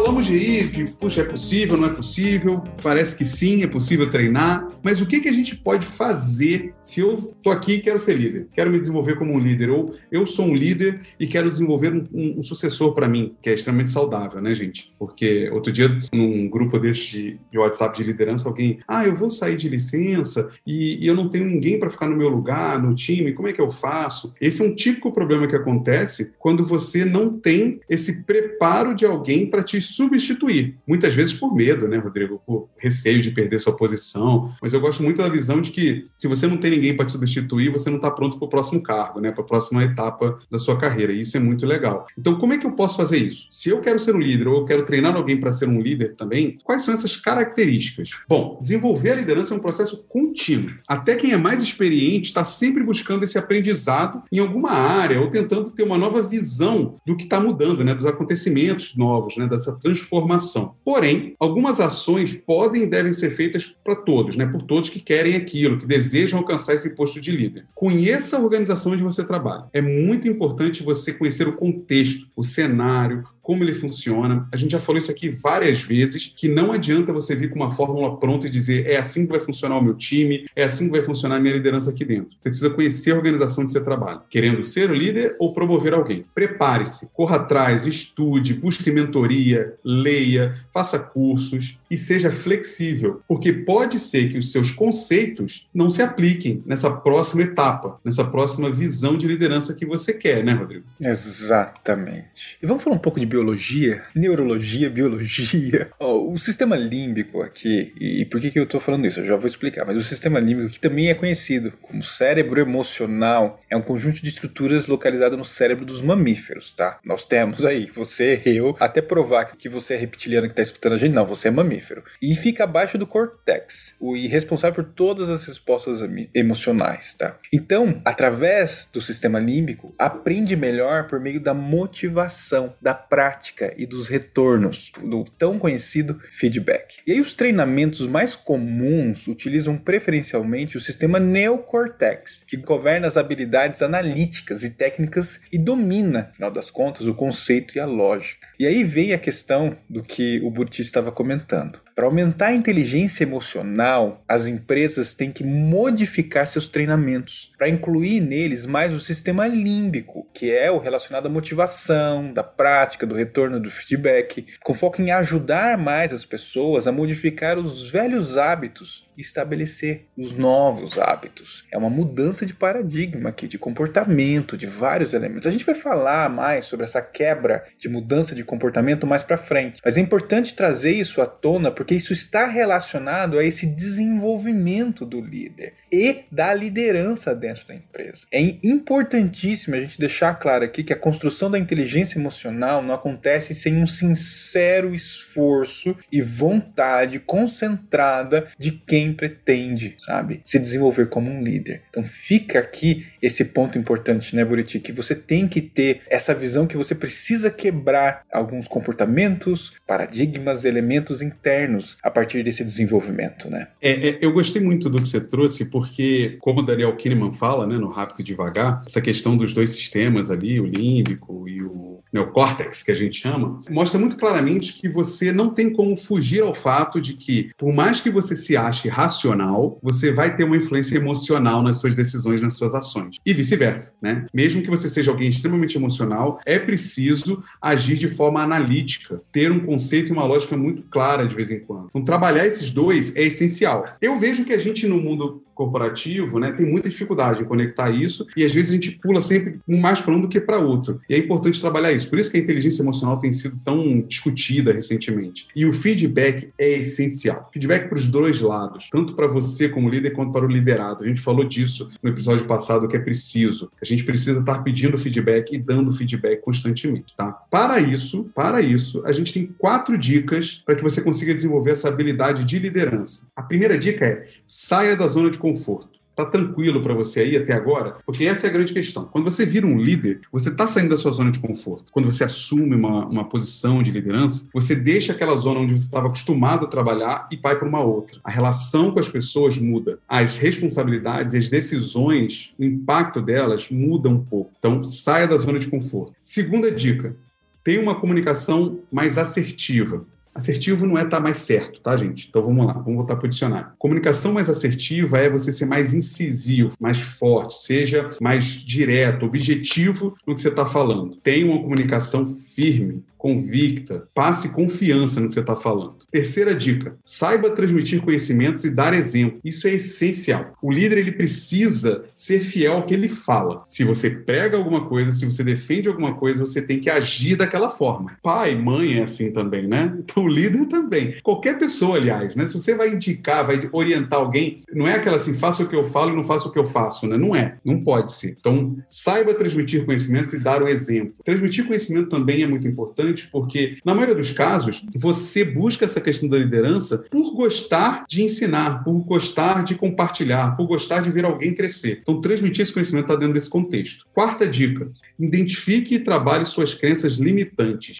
Falamos 0.08 0.26
de 0.26 0.38
ir, 0.38 0.68
de, 0.72 0.86
puxa, 0.86 1.20
é 1.20 1.24
possível, 1.26 1.76
não 1.76 1.90
é 1.90 1.94
possível, 1.94 2.64
parece 2.82 3.14
que 3.14 3.26
sim, 3.26 3.62
é 3.64 3.68
possível 3.68 4.10
treinar, 4.10 4.66
mas 4.82 5.02
o 5.02 5.06
que, 5.06 5.20
que 5.20 5.28
a 5.28 5.34
gente 5.34 5.54
pode 5.54 5.86
fazer 5.86 6.74
se 6.82 7.02
eu 7.02 7.36
tô 7.44 7.50
aqui 7.50 7.74
e 7.74 7.82
quero 7.82 8.00
ser 8.00 8.14
líder, 8.14 8.48
quero 8.54 8.72
me 8.72 8.80
desenvolver 8.80 9.18
como 9.18 9.34
um 9.34 9.40
líder, 9.40 9.70
ou 9.70 9.96
eu 10.10 10.26
sou 10.26 10.46
um 10.46 10.56
líder 10.56 11.02
e 11.20 11.28
quero 11.28 11.52
desenvolver 11.52 11.94
um, 11.94 12.06
um, 12.14 12.40
um 12.40 12.42
sucessor 12.42 12.94
para 12.94 13.10
mim, 13.10 13.36
que 13.42 13.50
é 13.50 13.54
extremamente 13.54 13.90
saudável, 13.90 14.42
né, 14.42 14.56
gente? 14.56 14.94
Porque 14.98 15.50
outro 15.50 15.74
dia, 15.74 15.90
num 16.14 16.50
grupo 16.50 16.80
desse 16.80 17.12
de, 17.12 17.40
de 17.52 17.60
WhatsApp 17.60 17.98
de 17.98 18.04
liderança, 18.06 18.48
alguém, 18.48 18.80
ah, 18.88 19.06
eu 19.06 19.14
vou 19.14 19.30
sair 19.30 19.58
de 19.58 19.68
licença 19.68 20.50
e, 20.66 21.04
e 21.04 21.06
eu 21.06 21.16
não 21.16 21.28
tenho 21.28 21.44
ninguém 21.44 21.78
para 21.78 21.90
ficar 21.90 22.08
no 22.08 22.16
meu 22.16 22.30
lugar, 22.30 22.82
no 22.82 22.96
time, 22.96 23.34
como 23.34 23.50
é 23.50 23.52
que 23.52 23.60
eu 23.60 23.72
faço? 23.72 24.34
Esse 24.40 24.62
é 24.62 24.66
um 24.66 24.74
típico 24.74 25.12
problema 25.12 25.50
que 25.50 25.56
acontece 25.56 26.34
quando 26.40 26.66
você 26.66 27.04
não 27.04 27.38
tem 27.38 27.82
esse 27.90 28.24
preparo 28.24 28.96
de 28.96 29.06
alguém 29.06 29.46
para 29.48 29.62
te 29.62 29.76
substituir. 29.98 30.76
Muitas 30.88 31.14
vezes 31.14 31.34
por 31.34 31.54
medo, 31.54 31.88
né, 31.88 31.98
Rodrigo? 31.98 32.42
Por 32.46 32.70
receio 32.78 33.22
de 33.22 33.32
perder 33.32 33.60
sua 33.60 33.76
posição. 33.76 34.54
Mas 34.62 34.74
eu 34.74 34.80
gosto 34.80 35.04
muito 35.04 35.22
da 35.22 35.30
visão 35.30 35.62
de 35.62 35.72
que 35.72 36.08
se 36.16 36.28
você 36.28 36.48
não 36.48 36.58
tem 36.58 36.72
ninguém 36.72 36.96
para 36.96 37.06
te 37.06 37.12
substituir, 37.12 37.72
você 37.72 37.90
não 37.90 37.98
está 37.98 38.12
pronto 38.12 38.38
para 38.38 38.46
o 38.46 38.50
próximo 38.50 38.82
cargo, 38.82 39.20
né? 39.20 39.32
Para 39.32 39.44
a 39.44 39.48
próxima 39.48 39.84
etapa 39.84 40.40
da 40.50 40.58
sua 40.58 40.78
carreira. 40.78 41.12
E 41.12 41.22
isso 41.22 41.36
é 41.36 41.40
muito 41.40 41.66
legal. 41.66 42.08
Então, 42.18 42.38
como 42.38 42.54
é 42.54 42.58
que 42.58 42.66
eu 42.66 42.72
posso 42.72 42.98
fazer 42.98 43.18
isso? 43.18 43.48
Se 43.52 43.70
eu 43.70 43.82
quero 43.82 44.00
ser 44.00 44.16
um 44.16 44.20
líder 44.20 44.48
ou 44.48 44.60
eu 44.60 44.66
quero 44.66 44.86
treinar 44.86 45.16
alguém 45.16 45.40
para 45.40 45.52
ser 45.52 45.68
um 45.68 45.82
líder 45.82 46.16
também, 46.16 46.58
quais 46.64 46.84
são 46.84 46.94
essas 46.94 47.16
características? 47.16 48.12
Bom, 48.28 48.58
desenvolver 48.60 49.12
a 49.12 49.16
liderança 49.16 49.54
é 49.54 49.58
um 49.58 49.62
processo 49.62 50.06
contínuo. 50.08 50.72
Até 50.88 51.16
quem 51.16 51.32
é 51.32 51.38
mais 51.38 51.62
experiente 51.62 52.28
está 52.28 52.44
sempre 52.44 52.84
buscando 52.84 53.24
esse 53.24 53.38
aprendizado 53.38 54.24
em 54.32 54.40
alguma 54.40 54.72
área 54.72 55.20
ou 55.20 55.30
tentando 55.30 55.72
ter 55.72 55.84
uma 55.84 55.98
nova 55.98 56.22
visão 56.22 57.00
do 57.06 57.16
que 57.16 57.24
está 57.24 57.40
mudando, 57.40 57.84
né? 57.84 57.94
Dos 57.94 58.06
acontecimentos 58.06 58.96
novos, 58.96 59.38
né? 59.38 59.48
Dessa 59.48 59.74
transformação. 59.88 60.76
Porém, 60.84 61.36
algumas 61.40 61.80
ações 61.80 62.34
podem 62.34 62.84
e 62.84 62.86
devem 62.86 63.14
ser 63.14 63.32
feitas 63.32 63.76
para 63.84 63.96
todos, 63.96 64.36
né? 64.36 64.46
Por 64.46 64.62
todos 64.62 64.90
que 64.90 65.00
querem 65.00 65.36
aquilo, 65.36 65.78
que 65.78 65.86
desejam 65.86 66.40
alcançar 66.40 66.76
esse 66.76 66.90
posto 66.90 67.22
de 67.22 67.32
líder. 67.32 67.66
Conheça 67.74 68.38
a 68.38 68.42
organização 68.42 68.92
onde 68.92 69.04
você 69.04 69.24
trabalha. 69.24 69.66
É 69.72 69.82
muito 69.82 70.28
importante 70.28 70.84
você 70.84 71.14
conhecer 71.14 71.48
o 71.48 71.56
contexto, 71.56 72.28
o 72.36 72.44
cenário, 72.44 73.24
como 73.48 73.64
ele 73.64 73.74
funciona. 73.74 74.46
A 74.52 74.58
gente 74.58 74.72
já 74.72 74.80
falou 74.82 75.00
isso 75.00 75.10
aqui 75.10 75.30
várias 75.30 75.80
vezes, 75.80 76.34
que 76.36 76.50
não 76.50 76.74
adianta 76.74 77.14
você 77.14 77.34
vir 77.34 77.50
com 77.50 77.56
uma 77.56 77.72
fórmula 77.72 78.20
pronta 78.20 78.46
e 78.46 78.50
dizer 78.50 78.86
é 78.86 78.98
assim 78.98 79.26
que 79.26 79.32
vai 79.32 79.40
funcionar 79.40 79.78
o 79.78 79.82
meu 79.82 79.94
time, 79.94 80.46
é 80.54 80.66
assim 80.66 80.88
que 80.88 80.92
vai 80.92 81.02
funcionar 81.02 81.38
a 81.38 81.40
minha 81.40 81.54
liderança 81.54 81.92
aqui 81.92 82.04
dentro. 82.04 82.36
Você 82.38 82.50
precisa 82.50 82.70
conhecer 82.70 83.12
a 83.12 83.16
organização 83.16 83.64
onde 83.64 83.72
você 83.72 83.80
trabalha. 83.80 84.20
Querendo 84.30 84.66
ser 84.66 84.92
o 84.92 84.94
líder 84.94 85.38
ou 85.40 85.54
promover 85.54 85.94
alguém. 85.94 86.26
Prepare-se, 86.36 87.10
corra 87.14 87.38
atrás, 87.38 87.88
estude, 87.88 88.54
busque 88.54 88.92
mentoria, 88.92 89.76
leia, 89.82 90.58
faça 90.74 91.00
cursos 91.00 91.80
e 91.90 91.98
seja 91.98 92.30
flexível, 92.30 93.22
porque 93.30 93.54
pode 93.54 93.98
ser 93.98 94.30
que 94.30 94.38
os 94.38 94.52
seus 94.52 94.72
conceitos 94.72 95.70
não 95.74 95.90
se 95.90 96.02
apliquem 96.02 96.62
nessa 96.66 96.92
próxima 96.92 97.44
etapa, 97.44 97.98
nessa 98.04 98.26
próxima 98.26 98.70
visão 98.70 99.18
de 99.18 99.26
liderança 99.26 99.74
que 99.74 99.86
você 99.86 100.14
quer, 100.14 100.44
né, 100.44 100.52
Rodrigo? 100.52 100.84
Exatamente. 101.00 102.58
E 102.62 102.66
vamos 102.66 102.84
falar 102.84 102.98
um 102.98 103.00
pouco 103.00 103.22
de 103.22 103.26
biologia, 103.38 104.02
neurologia, 104.16 104.90
biologia. 104.90 105.88
Oh, 106.00 106.32
o 106.32 106.38
sistema 106.38 106.76
límbico 106.76 107.42
aqui, 107.42 107.94
e 108.00 108.24
por 108.26 108.40
que, 108.40 108.52
que 108.52 108.60
eu 108.60 108.64
estou 108.64 108.80
falando 108.80 109.08
isso? 109.08 109.20
Eu 109.20 109.26
já 109.26 109.36
vou 109.36 109.48
explicar, 109.48 109.86
mas 109.86 109.98
o 109.98 110.04
sistema 110.04 110.40
límbico, 110.40 110.70
que 110.70 110.80
também 110.80 111.10
é 111.10 111.14
conhecido 111.14 111.74
como 111.82 112.04
cérebro 112.04 112.60
emocional, 112.60 113.62
é 113.70 113.76
um 113.76 113.82
conjunto 113.82 114.22
de 114.22 114.30
estruturas 114.30 114.88
localizado 114.88 115.36
no 115.36 115.44
cérebro 115.44 115.86
dos 115.86 116.02
mamíferos, 116.02 116.74
tá? 116.74 117.00
Nós 117.04 117.26
temos 117.26 117.66
aí, 117.66 117.90
você, 117.94 118.42
eu, 118.46 118.76
até 118.80 119.02
provar 119.02 119.46
que 119.58 119.68
você 119.68 119.96
é 119.96 119.98
reptiliano 119.98 120.48
que 120.48 120.54
está 120.54 120.62
escutando 120.62 120.94
a 120.94 120.98
gente, 120.98 121.14
não, 121.14 121.26
você 121.26 121.48
é 121.48 121.52
mamífero. 121.52 122.04
E 122.22 122.36
fica 122.36 122.64
abaixo 122.64 122.98
do 122.98 123.08
córtex, 123.08 123.96
o 124.00 124.16
responsável 124.28 124.84
por 124.84 124.94
todas 124.94 125.30
as 125.30 125.46
respostas 125.46 126.00
emocionais, 126.34 127.16
tá? 127.16 127.38
Então, 127.52 128.02
através 128.06 128.90
do 128.92 129.02
sistema 129.02 129.40
límbico, 129.40 129.96
aprende 129.98 130.56
melhor 130.56 131.08
por 131.08 131.20
meio 131.20 131.42
da 131.42 131.54
motivação, 131.54 132.76
da 132.82 132.94
prática 132.94 133.27
prática 133.28 133.74
e 133.78 133.86
dos 133.86 134.08
retornos, 134.08 134.90
do 135.04 135.26
tão 135.38 135.60
conhecido 135.60 136.22
feedback. 136.32 137.00
E 137.06 137.12
aí 137.12 137.20
os 137.20 137.36
treinamentos 137.36 138.08
mais 138.08 138.36
comuns 138.38 139.28
utilizam 139.28 139.78
preferencialmente 139.78 140.78
o 140.78 140.80
sistema 140.80 141.20
neocortex, 141.20 142.46
que 142.48 142.56
governa 142.56 143.06
as 143.06 143.18
habilidades 143.18 143.82
analíticas 143.82 144.64
e 144.64 144.70
técnicas 144.70 145.42
e 145.52 145.58
domina, 145.58 146.30
afinal 146.32 146.50
das 146.50 146.72
contas, 146.72 147.06
o 147.06 147.14
conceito 147.14 147.76
e 147.76 147.82
a 147.82 147.86
lógica. 147.86 148.48
E 148.58 148.66
aí 148.66 148.84
vem 148.86 149.12
a 149.12 149.20
questão 149.20 149.78
do 149.90 150.02
que 150.02 150.40
o 150.42 150.50
Burti 150.50 150.82
estava 150.82 151.12
comentando. 151.12 151.87
Para 151.98 152.06
aumentar 152.06 152.50
a 152.50 152.54
inteligência 152.54 153.24
emocional, 153.24 154.24
as 154.28 154.46
empresas 154.46 155.16
têm 155.16 155.32
que 155.32 155.44
modificar 155.44 156.46
seus 156.46 156.68
treinamentos. 156.68 157.52
Para 157.58 157.70
incluir 157.70 158.20
neles 158.20 158.68
mais 158.68 158.94
o 158.94 159.00
sistema 159.00 159.48
límbico, 159.48 160.28
que 160.32 160.52
é 160.52 160.70
o 160.70 160.78
relacionado 160.78 161.26
à 161.26 161.30
motivação, 161.30 162.32
da 162.32 162.44
prática, 162.44 163.04
do 163.04 163.16
retorno 163.16 163.60
do 163.60 163.72
feedback, 163.72 164.46
com 164.64 164.76
foco 164.76 165.02
em 165.02 165.10
ajudar 165.10 165.76
mais 165.76 166.14
as 166.14 166.24
pessoas 166.24 166.86
a 166.86 166.92
modificar 166.92 167.58
os 167.58 167.90
velhos 167.90 168.38
hábitos 168.38 169.07
estabelecer 169.18 170.06
os 170.18 170.34
novos 170.34 170.98
hábitos. 170.98 171.66
É 171.72 171.78
uma 171.78 171.90
mudança 171.90 172.46
de 172.46 172.54
paradigma 172.54 173.30
aqui, 173.30 173.48
de 173.48 173.58
comportamento, 173.58 174.58
de 174.58 174.68
vários 174.68 175.14
elementos. 175.14 175.48
A 175.48 175.52
gente 175.52 175.66
vai 175.66 175.76
falar 175.76 176.30
mais 176.30 176.66
sobre 176.66 176.86
essa 176.86 177.02
quebra 177.02 177.66
de 177.78 177.90
mudança 177.90 178.36
de 178.36 178.44
comportamento 178.44 179.08
mais 179.08 179.24
para 179.24 179.38
frente, 179.38 179.82
mas 179.84 179.98
é 179.98 180.02
importante 180.02 180.56
trazer 180.56 180.92
isso 180.92 181.22
à 181.22 181.26
tona 181.26 181.72
porque 181.72 181.96
isso 181.96 182.14
está 182.14 182.48
relacionado 182.48 183.40
a 183.40 183.44
esse 183.44 183.66
desenvolvimento 183.66 185.06
do 185.06 185.20
líder 185.20 185.74
e 185.92 186.26
da 186.32 186.54
liderança 186.54 187.34
dentro 187.34 187.68
da 187.68 187.76
empresa. 187.76 188.26
É 188.32 188.42
importantíssimo 188.64 189.76
a 189.76 189.80
gente 189.80 190.00
deixar 190.00 190.36
claro 190.36 190.64
aqui 190.64 190.84
que 190.84 190.94
a 190.94 191.00
construção 191.00 191.50
da 191.50 191.60
inteligência 191.60 192.20
emocional 192.20 192.82
não 192.82 192.94
acontece 192.94 193.54
sem 193.54 193.78
um 193.82 193.88
sincero 193.88 194.94
esforço 194.94 195.96
e 196.12 196.22
vontade 196.22 197.20
concentrada 197.20 198.48
de 198.58 198.72
quem 198.72 199.07
quem 199.08 199.14
pretende, 199.14 199.96
sabe, 199.98 200.42
se 200.46 200.60
desenvolver 200.60 201.08
como 201.08 201.32
um 201.32 201.42
líder. 201.42 201.82
Então 201.90 202.04
fica 202.04 202.60
aqui 202.60 203.08
esse 203.22 203.46
ponto 203.46 203.78
importante, 203.78 204.36
né, 204.36 204.44
Buriti, 204.44 204.80
que 204.80 204.92
você 204.92 205.16
tem 205.16 205.48
que 205.48 205.62
ter 205.62 206.02
essa 206.10 206.34
visão 206.34 206.68
que 206.68 206.78
você 206.78 206.94
precisa 206.94 207.50
quebrar 207.50 208.24
alguns 208.32 208.68
comportamentos, 208.68 209.74
paradigmas, 209.88 210.66
elementos 210.66 211.22
internos 211.22 211.98
a 212.04 212.12
partir 212.12 212.44
desse 212.44 212.64
desenvolvimento, 212.64 213.50
né? 213.50 213.68
É, 213.82 214.10
é, 214.10 214.18
eu 214.22 214.32
gostei 214.34 214.62
muito 214.62 214.90
do 214.90 215.02
que 215.02 215.08
você 215.08 215.22
trouxe, 215.22 215.66
porque, 215.66 216.38
como 216.40 216.60
o 216.60 216.64
Daniel 216.64 216.96
Kahneman 216.98 217.32
fala, 217.32 217.66
né, 217.66 217.78
no 217.78 217.90
Rápido 217.90 218.22
e 218.22 218.24
Devagar, 218.24 218.84
essa 218.86 219.02
questão 219.02 219.38
dos 219.38 219.54
dois 219.54 219.70
sistemas 219.70 220.30
ali, 220.30 220.60
o 220.60 220.66
límbico 220.66 221.48
e 221.48 221.62
o 221.62 222.00
neocórtex, 222.12 222.84
que 222.84 222.92
a 222.92 222.96
gente 222.96 223.20
chama, 223.20 223.60
mostra 223.70 224.00
muito 224.00 224.18
claramente 224.18 224.74
que 224.74 224.90
você 224.90 225.32
não 225.32 225.50
tem 225.50 225.72
como 225.72 225.96
fugir 225.96 226.42
ao 226.42 226.54
fato 226.54 227.00
de 227.00 227.14
que, 227.14 227.52
por 227.58 227.74
mais 227.74 228.02
que 228.02 228.10
você 228.10 228.36
se 228.36 228.56
ache 228.56 228.90
racional, 228.98 229.78
você 229.84 230.12
vai 230.12 230.36
ter 230.36 230.44
uma 230.44 230.58
influência 230.58 230.98
emocional 230.98 231.62
nas 231.62 231.78
suas 231.78 231.94
decisões, 231.94 232.42
nas 232.42 232.56
suas 232.56 232.74
ações. 232.74 233.18
E 233.24 233.32
vice-versa, 233.32 233.94
né? 234.02 234.26
Mesmo 234.34 234.64
que 234.64 234.72
você 234.72 234.90
seja 234.90 235.12
alguém 235.12 235.30
extremamente 235.30 235.78
emocional, 235.78 236.40
é 236.44 236.58
preciso 236.58 237.44
agir 237.62 237.96
de 237.96 238.10
forma 238.10 238.42
analítica, 238.42 239.22
ter 239.32 239.52
um 239.52 239.60
conceito 239.60 240.10
e 240.10 240.12
uma 240.14 240.26
lógica 240.26 240.58
muito 240.58 240.82
clara 240.90 241.28
de 241.28 241.36
vez 241.36 241.52
em 241.52 241.60
quando. 241.60 241.90
Então, 241.90 242.04
trabalhar 242.04 242.48
esses 242.48 242.72
dois 242.72 243.16
é 243.16 243.22
essencial. 243.22 243.86
Eu 244.02 244.18
vejo 244.18 244.44
que 244.44 244.54
a 244.54 244.58
gente 244.58 244.88
no 244.88 245.00
mundo 245.00 245.44
corporativo, 245.58 246.40
né, 246.40 246.52
tem 246.52 246.66
muita 246.66 246.88
dificuldade 246.88 247.42
em 247.42 247.46
conectar 247.46 247.90
isso 247.90 248.28
e 248.38 248.46
às 248.46 248.54
vezes 248.54 248.72
a 248.72 248.76
gente 248.76 248.92
pula 248.92 249.20
sempre 249.20 249.60
mais 249.68 250.00
para 250.00 250.14
um 250.14 250.22
do 250.22 250.28
que 250.28 250.40
para 250.40 250.60
outro. 250.60 251.02
E 251.10 251.16
é 251.16 251.18
importante 251.18 251.60
trabalhar 251.60 251.92
isso. 251.92 252.08
Por 252.10 252.20
isso 252.20 252.30
que 252.30 252.38
a 252.38 252.40
inteligência 252.40 252.84
emocional 252.84 253.20
tem 253.20 253.32
sido 253.32 253.60
tão 253.66 254.02
discutida 254.02 254.72
recentemente. 254.72 255.48
E 255.56 255.66
o 255.66 255.74
feedback 255.74 256.50
é 256.60 256.78
essencial. 256.78 257.50
Feedback 257.52 257.90
para 257.90 257.98
os 257.98 258.08
dois 258.08 258.40
lados, 258.40 258.87
tanto 258.90 259.14
para 259.14 259.28
você 259.28 259.70
como 259.70 259.90
líder 259.90 260.12
quanto 260.12 260.32
para 260.32 260.46
o 260.46 260.50
liderado. 260.50 261.04
A 261.04 261.08
gente 261.08 261.22
falou 261.22 261.44
disso 261.44 261.90
no 262.02 262.10
episódio 262.10 262.46
passado 262.46 262.88
que 262.88 262.96
é 262.96 263.00
preciso. 263.00 263.72
A 263.82 263.86
gente 263.86 264.04
precisa 264.04 264.40
estar 264.40 264.64
pedindo 264.64 264.98
feedback 264.98 265.54
e 265.54 265.58
dando 265.58 265.92
feedback 265.92 266.42
constantemente, 266.42 267.14
tá? 267.16 267.32
Para 267.32 267.80
isso, 267.80 268.30
para 268.36 268.62
isso, 268.62 269.06
a 269.06 269.12
gente 269.12 269.34
tem 269.34 269.48
quatro 269.58 269.98
dicas 269.98 270.62
para 270.66 270.76
que 270.76 270.84
você 270.84 271.02
consiga 271.02 271.34
desenvolver 271.34 271.72
essa 271.72 271.88
habilidade 271.88 272.44
de 272.44 272.60
liderança. 272.60 273.28
A 273.36 273.42
primeira 273.42 273.78
dica 273.78 274.06
é 274.06 274.28
saia 274.46 274.96
da 274.96 275.08
zona 275.08 275.30
de 275.30 275.38
conforto. 275.38 275.97
Tá 276.18 276.26
tranquilo 276.26 276.82
para 276.82 276.96
você 276.96 277.20
aí 277.20 277.38
até 277.38 277.54
agora? 277.54 277.98
Porque 278.04 278.26
essa 278.26 278.48
é 278.48 278.50
a 278.50 278.54
grande 278.54 278.74
questão. 278.74 279.06
Quando 279.06 279.24
você 279.24 279.46
vira 279.46 279.68
um 279.68 279.78
líder, 279.78 280.22
você 280.32 280.50
está 280.50 280.66
saindo 280.66 280.90
da 280.90 280.98
sua 280.98 281.12
zona 281.12 281.30
de 281.30 281.38
conforto. 281.38 281.92
Quando 281.92 282.12
você 282.12 282.24
assume 282.24 282.74
uma, 282.76 283.06
uma 283.06 283.24
posição 283.26 283.84
de 283.84 283.92
liderança, 283.92 284.50
você 284.52 284.76
deixa 284.76 285.14
aquela 285.14 285.36
zona 285.36 285.60
onde 285.60 285.74
você 285.74 285.86
estava 285.86 286.08
acostumado 286.08 286.66
a 286.66 286.70
trabalhar 286.70 287.28
e 287.32 287.38
vai 287.38 287.56
para 287.56 287.68
uma 287.68 287.82
outra. 287.82 288.20
A 288.24 288.32
relação 288.32 288.90
com 288.90 288.98
as 288.98 289.08
pessoas 289.08 289.60
muda. 289.60 290.00
As 290.10 290.40
responsabilidades 290.40 291.36
e 291.36 291.38
as 291.38 291.50
decisões, 291.50 292.52
o 292.58 292.64
impacto 292.64 293.22
delas 293.22 293.70
muda 293.70 294.10
um 294.10 294.20
pouco. 294.20 294.54
Então, 294.58 294.84
saia 294.84 295.28
da 295.28 295.38
zona 295.38 295.60
de 295.60 295.68
conforto. 295.68 296.16
Segunda 296.20 296.72
dica: 296.72 297.16
tenha 297.64 297.80
uma 297.80 297.94
comunicação 297.94 298.80
mais 298.92 299.20
assertiva. 299.20 300.04
Assertivo 300.38 300.86
não 300.86 300.98
é 300.98 301.04
estar 301.04 301.18
tá 301.18 301.24
mais 301.24 301.40
certo, 301.40 301.82
tá, 301.82 301.98
gente? 301.98 302.28
Então 302.30 302.44
vamos 302.44 302.68
lá, 302.68 302.74
vamos 302.74 302.96
voltar 302.96 303.16
para 303.16 303.26
o 303.26 303.30
dicionário. 303.30 303.72
Comunicação 303.80 304.34
mais 304.34 304.48
assertiva 304.48 305.18
é 305.18 305.28
você 305.28 305.52
ser 305.52 305.66
mais 305.66 305.96
incisivo, 305.96 306.74
mais 306.80 307.00
forte, 307.00 307.58
seja 307.58 308.12
mais 308.22 308.46
direto, 308.46 309.26
objetivo 309.26 310.16
no 310.28 310.36
que 310.36 310.42
você 310.42 310.50
está 310.50 310.66
falando. 310.66 311.16
Tenha 311.16 311.48
uma 311.48 311.60
comunicação 311.60 312.38
firme, 312.56 313.04
convicta, 313.18 314.08
passe 314.14 314.50
confiança 314.50 315.20
no 315.20 315.28
que 315.28 315.34
você 315.34 315.40
está 315.40 315.56
falando. 315.56 315.98
Terceira 316.12 316.56
dica: 316.56 316.98
saiba 317.04 317.50
transmitir 317.50 318.02
conhecimentos 318.02 318.64
e 318.64 318.70
dar 318.74 318.94
exemplo. 318.94 319.40
Isso 319.44 319.68
é 319.68 319.74
essencial. 319.74 320.54
O 320.62 320.72
líder 320.72 321.00
ele 321.00 321.12
precisa 321.12 322.06
ser 322.14 322.42
fiel 322.42 322.74
ao 322.74 322.86
que 322.86 322.94
ele 322.94 323.08
fala. 323.08 323.64
Se 323.68 323.84
você 323.84 324.10
prega 324.10 324.58
alguma 324.58 324.88
coisa, 324.88 325.12
se 325.12 325.26
você 325.26 325.44
defende 325.44 325.88
alguma 325.88 326.16
coisa, 326.16 326.46
você 326.46 326.62
tem 326.62 326.80
que 326.80 326.90
agir 326.90 327.36
daquela 327.36 327.70
forma. 327.70 328.18
Pai, 328.24 328.56
mãe 328.56 329.00
é 329.00 329.04
assim 329.04 329.32
também, 329.32 329.68
né? 329.68 329.96
Então 330.08 330.24
o 330.24 330.28
líder 330.28 330.66
também. 330.68 331.16
Qualquer 331.22 331.58
pessoa, 331.58 331.98
aliás, 331.98 332.36
né? 332.36 332.48
Se 332.48 332.54
você 332.54 332.76
vai 332.76 332.94
indicar, 332.94 333.46
vai 333.46 333.70
orientar 333.72 334.20
alguém, 334.20 334.64
não 334.74 334.88
é 334.88 334.96
aquela 334.96 335.18
assim, 335.18 335.34
faça 335.34 335.64
o 335.64 335.68
que 335.68 335.76
eu 335.76 335.86
falo 335.86 336.12
e 336.12 336.16
não 336.16 336.24
faça 336.24 336.48
o 336.48 336.52
que 336.52 336.58
eu 336.58 336.66
faço, 336.66 337.08
né? 337.08 337.18
Não 337.18 337.36
é, 337.36 337.58
não 337.64 337.84
pode 337.84 338.14
ser. 338.14 338.38
Então, 338.40 338.78
saiba 338.88 339.34
transmitir 339.34 339.86
conhecimentos 339.86 340.34
e 340.34 340.40
dar 340.40 340.64
o 340.64 340.68
exemplo. 340.68 341.14
Transmitir 341.24 341.68
conhecimento 341.68 342.10
também 342.10 342.42
é 342.42 342.48
muito 342.48 342.68
importante 342.68 343.17
porque, 343.24 343.78
na 343.84 343.94
maioria 343.94 344.16
dos 344.16 344.32
casos, 344.32 344.86
você 344.96 345.44
busca 345.44 345.86
essa 345.86 346.02
questão 346.02 346.30
da 346.30 346.38
liderança 346.38 347.00
por 347.10 347.34
gostar 347.34 348.06
de 348.08 348.24
ensinar, 348.24 348.84
por 348.84 348.94
gostar 349.06 349.64
de 349.64 349.76
compartilhar, 349.76 350.56
por 350.56 350.68
gostar 350.68 351.02
de 351.02 351.12
ver 351.12 351.26
alguém 351.26 351.54
crescer. 351.54 352.00
Então, 352.02 352.22
transmitir 352.22 352.62
esse 352.62 352.74
conhecimento 352.74 353.06
está 353.06 353.16
dentro 353.16 353.34
desse 353.34 353.50
contexto. 353.50 354.06
Quarta 354.14 354.48
dica: 354.48 354.92
identifique 355.20 355.96
e 355.96 356.00
trabalhe 356.00 356.46
suas 356.46 356.74
crenças 356.74 357.16
limitantes. 357.16 357.98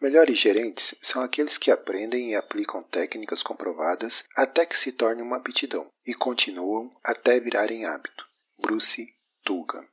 Melhores 0.00 0.40
gerentes 0.42 0.84
são 1.12 1.22
aqueles 1.22 1.56
que 1.58 1.70
aprendem 1.70 2.32
e 2.32 2.34
aplicam 2.34 2.82
técnicas 2.90 3.42
comprovadas 3.42 4.12
até 4.36 4.66
que 4.66 4.76
se 4.82 4.92
torne 4.92 5.22
uma 5.22 5.36
aptidão 5.36 5.86
e 6.06 6.12
continuam 6.14 6.90
até 7.04 7.38
virarem 7.38 7.84
hábito. 7.84 8.24
Bruce 8.60 9.08
Tuga. 9.44 9.84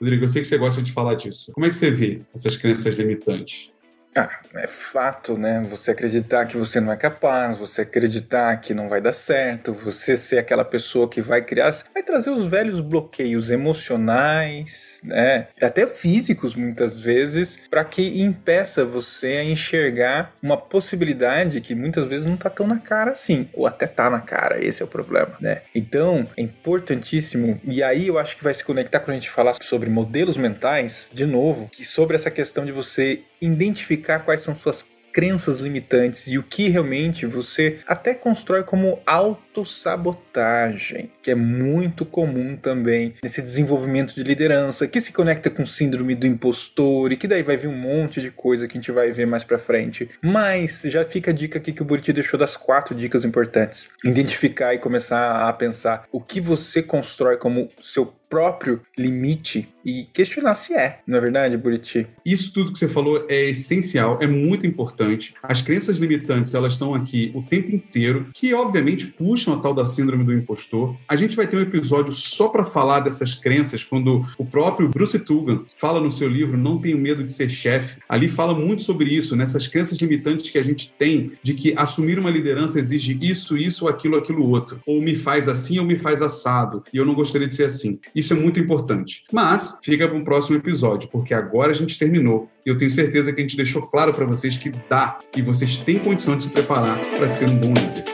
Rodrigo, 0.00 0.24
eu 0.24 0.28
sei 0.28 0.40
que 0.40 0.48
você 0.48 0.56
gosta 0.56 0.82
de 0.82 0.92
falar 0.92 1.14
disso. 1.14 1.52
Como 1.52 1.66
é 1.66 1.68
que 1.68 1.76
você 1.76 1.90
vê 1.90 2.22
essas 2.34 2.56
crenças 2.56 2.94
limitantes? 2.96 3.70
Ah, 4.14 4.28
é 4.56 4.66
fato, 4.66 5.38
né? 5.38 5.64
Você 5.70 5.92
acreditar 5.92 6.44
que 6.44 6.56
você 6.56 6.80
não 6.80 6.92
é 6.92 6.96
capaz, 6.96 7.56
você 7.56 7.82
acreditar 7.82 8.56
que 8.56 8.74
não 8.74 8.88
vai 8.88 9.00
dar 9.00 9.12
certo, 9.12 9.72
você 9.72 10.16
ser 10.16 10.38
aquela 10.38 10.64
pessoa 10.64 11.08
que 11.08 11.22
vai 11.22 11.42
criar, 11.42 11.70
vai 11.94 12.02
trazer 12.02 12.30
os 12.30 12.44
velhos 12.44 12.80
bloqueios 12.80 13.50
emocionais, 13.52 14.98
né? 15.04 15.46
Até 15.62 15.86
físicos 15.86 16.56
muitas 16.56 16.98
vezes, 16.98 17.60
para 17.70 17.84
que 17.84 18.20
impeça 18.20 18.84
você 18.84 19.28
a 19.28 19.44
enxergar 19.44 20.34
uma 20.42 20.56
possibilidade 20.56 21.60
que 21.60 21.76
muitas 21.76 22.04
vezes 22.06 22.26
não 22.26 22.36
tá 22.36 22.50
tão 22.50 22.66
na 22.66 22.80
cara 22.80 23.12
assim, 23.12 23.48
ou 23.52 23.64
até 23.64 23.86
tá 23.86 24.10
na 24.10 24.20
cara, 24.20 24.62
esse 24.62 24.82
é 24.82 24.84
o 24.84 24.88
problema, 24.88 25.36
né? 25.40 25.62
Então, 25.72 26.28
é 26.36 26.42
importantíssimo, 26.42 27.60
e 27.62 27.80
aí 27.80 28.08
eu 28.08 28.18
acho 28.18 28.36
que 28.36 28.42
vai 28.42 28.54
se 28.54 28.64
conectar 28.64 28.98
quando 28.98 29.10
a 29.16 29.20
gente 29.20 29.30
falar 29.30 29.54
sobre 29.62 29.88
modelos 29.88 30.36
mentais, 30.36 31.10
de 31.14 31.26
novo, 31.26 31.68
que 31.70 31.84
sobre 31.84 32.16
essa 32.16 32.30
questão 32.30 32.66
de 32.66 32.72
você 32.72 33.22
identificar 33.40 33.99
quais 34.00 34.40
são 34.40 34.54
suas 34.54 34.84
crenças 35.12 35.60
limitantes 35.60 36.26
e 36.26 36.38
o 36.38 36.42
que 36.42 36.68
realmente 36.68 37.26
você 37.26 37.78
até 37.86 38.14
constrói 38.14 38.62
como 38.62 39.00
autossabotagem, 39.06 41.10
que 41.22 41.30
é 41.30 41.34
muito 41.34 42.04
comum 42.04 42.56
também 42.56 43.14
nesse 43.22 43.42
desenvolvimento 43.42 44.14
de 44.14 44.22
liderança, 44.22 44.86
que 44.86 45.00
se 45.00 45.12
conecta 45.12 45.50
com 45.50 45.66
síndrome 45.66 46.14
do 46.14 46.26
impostor 46.26 47.12
e 47.12 47.16
que 47.16 47.28
daí 47.28 47.42
vai 47.42 47.56
vir 47.56 47.68
um 47.68 47.76
monte 47.76 48.20
de 48.20 48.30
coisa 48.30 48.68
que 48.68 48.76
a 48.76 48.80
gente 48.80 48.92
vai 48.92 49.10
ver 49.12 49.26
mais 49.26 49.44
pra 49.44 49.58
frente. 49.58 50.08
Mas 50.22 50.82
já 50.84 51.04
fica 51.04 51.30
a 51.30 51.34
dica 51.34 51.58
aqui 51.58 51.72
que 51.72 51.82
o 51.82 51.84
Buriti 51.84 52.12
deixou 52.12 52.38
das 52.38 52.56
quatro 52.56 52.94
dicas 52.94 53.24
importantes. 53.24 53.88
Identificar 54.04 54.74
e 54.74 54.78
começar 54.78 55.48
a 55.48 55.52
pensar 55.52 56.04
o 56.12 56.20
que 56.20 56.40
você 56.40 56.82
constrói 56.82 57.36
como 57.36 57.68
seu 57.82 58.14
próprio 58.30 58.80
limite 58.96 59.68
e 59.84 60.04
questionar 60.12 60.54
se 60.54 60.74
é, 60.74 61.00
não 61.06 61.18
é 61.18 61.20
verdade, 61.20 61.56
Buriti? 61.56 62.06
Isso 62.24 62.52
tudo 62.52 62.72
que 62.72 62.78
você 62.78 62.88
falou 62.88 63.26
é 63.28 63.50
essencial, 63.50 64.18
é 64.20 64.26
muito 64.26 64.66
importante. 64.66 65.34
As 65.42 65.62
crenças 65.62 65.96
limitantes, 65.96 66.54
elas 66.54 66.74
estão 66.74 66.94
aqui 66.94 67.32
o 67.34 67.42
tempo 67.42 67.74
inteiro, 67.74 68.26
que 68.34 68.52
obviamente 68.54 69.06
puxam 69.06 69.54
a 69.54 69.60
tal 69.60 69.74
da 69.74 69.84
síndrome 69.84 70.24
do 70.24 70.32
impostor. 70.32 70.96
A 71.08 71.16
gente 71.16 71.34
vai 71.34 71.46
ter 71.46 71.56
um 71.56 71.62
episódio 71.62 72.12
só 72.12 72.48
para 72.48 72.64
falar 72.64 73.00
dessas 73.00 73.34
crenças, 73.34 73.82
quando 73.82 74.26
o 74.38 74.44
próprio 74.44 74.88
Bruce 74.88 75.18
Tugan 75.18 75.64
fala 75.76 76.00
no 76.00 76.10
seu 76.10 76.28
livro 76.28 76.56
Não 76.56 76.78
Tenho 76.78 76.98
Medo 76.98 77.24
de 77.24 77.32
Ser 77.32 77.48
Chefe. 77.48 77.98
Ali 78.08 78.28
fala 78.28 78.54
muito 78.54 78.82
sobre 78.82 79.10
isso, 79.10 79.34
nessas 79.34 79.66
crenças 79.66 79.98
limitantes 79.98 80.50
que 80.50 80.58
a 80.58 80.62
gente 80.62 80.92
tem 80.98 81.32
de 81.42 81.54
que 81.54 81.72
assumir 81.76 82.18
uma 82.18 82.30
liderança 82.30 82.78
exige 82.78 83.18
isso, 83.20 83.56
isso, 83.56 83.88
aquilo, 83.88 84.16
aquilo 84.16 84.48
outro. 84.48 84.80
Ou 84.86 85.00
me 85.00 85.14
faz 85.14 85.48
assim 85.48 85.78
ou 85.78 85.86
me 85.86 85.98
faz 85.98 86.20
assado. 86.22 86.84
E 86.92 86.98
eu 86.98 87.06
não 87.06 87.14
gostaria 87.14 87.48
de 87.48 87.54
ser 87.54 87.64
assim. 87.64 87.98
Isso 88.20 88.34
é 88.34 88.36
muito 88.36 88.60
importante. 88.60 89.24
Mas 89.32 89.78
fica 89.82 90.06
para 90.06 90.14
um 90.14 90.22
próximo 90.22 90.58
episódio, 90.58 91.08
porque 91.08 91.32
agora 91.32 91.70
a 91.70 91.74
gente 91.74 91.98
terminou. 91.98 92.50
E 92.66 92.68
eu 92.68 92.76
tenho 92.76 92.90
certeza 92.90 93.32
que 93.32 93.40
a 93.40 93.42
gente 93.42 93.56
deixou 93.56 93.80
claro 93.86 94.12
para 94.12 94.26
vocês 94.26 94.58
que 94.58 94.70
dá 94.90 95.18
e 95.34 95.40
vocês 95.40 95.78
têm 95.78 95.98
condição 95.98 96.36
de 96.36 96.42
se 96.42 96.50
preparar 96.50 96.98
para 97.16 97.26
ser 97.26 97.48
um 97.48 97.58
bom 97.58 97.72
líder. 97.72 98.04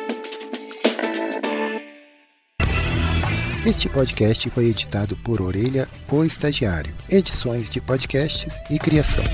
Este 3.66 3.88
podcast 3.88 4.48
foi 4.50 4.66
editado 4.66 5.16
por 5.16 5.42
Orelha, 5.42 5.88
o 6.08 6.22
Estagiário. 6.22 6.94
Edições 7.10 7.68
de 7.68 7.80
podcasts 7.80 8.62
e 8.70 8.78
criação. 8.78 9.24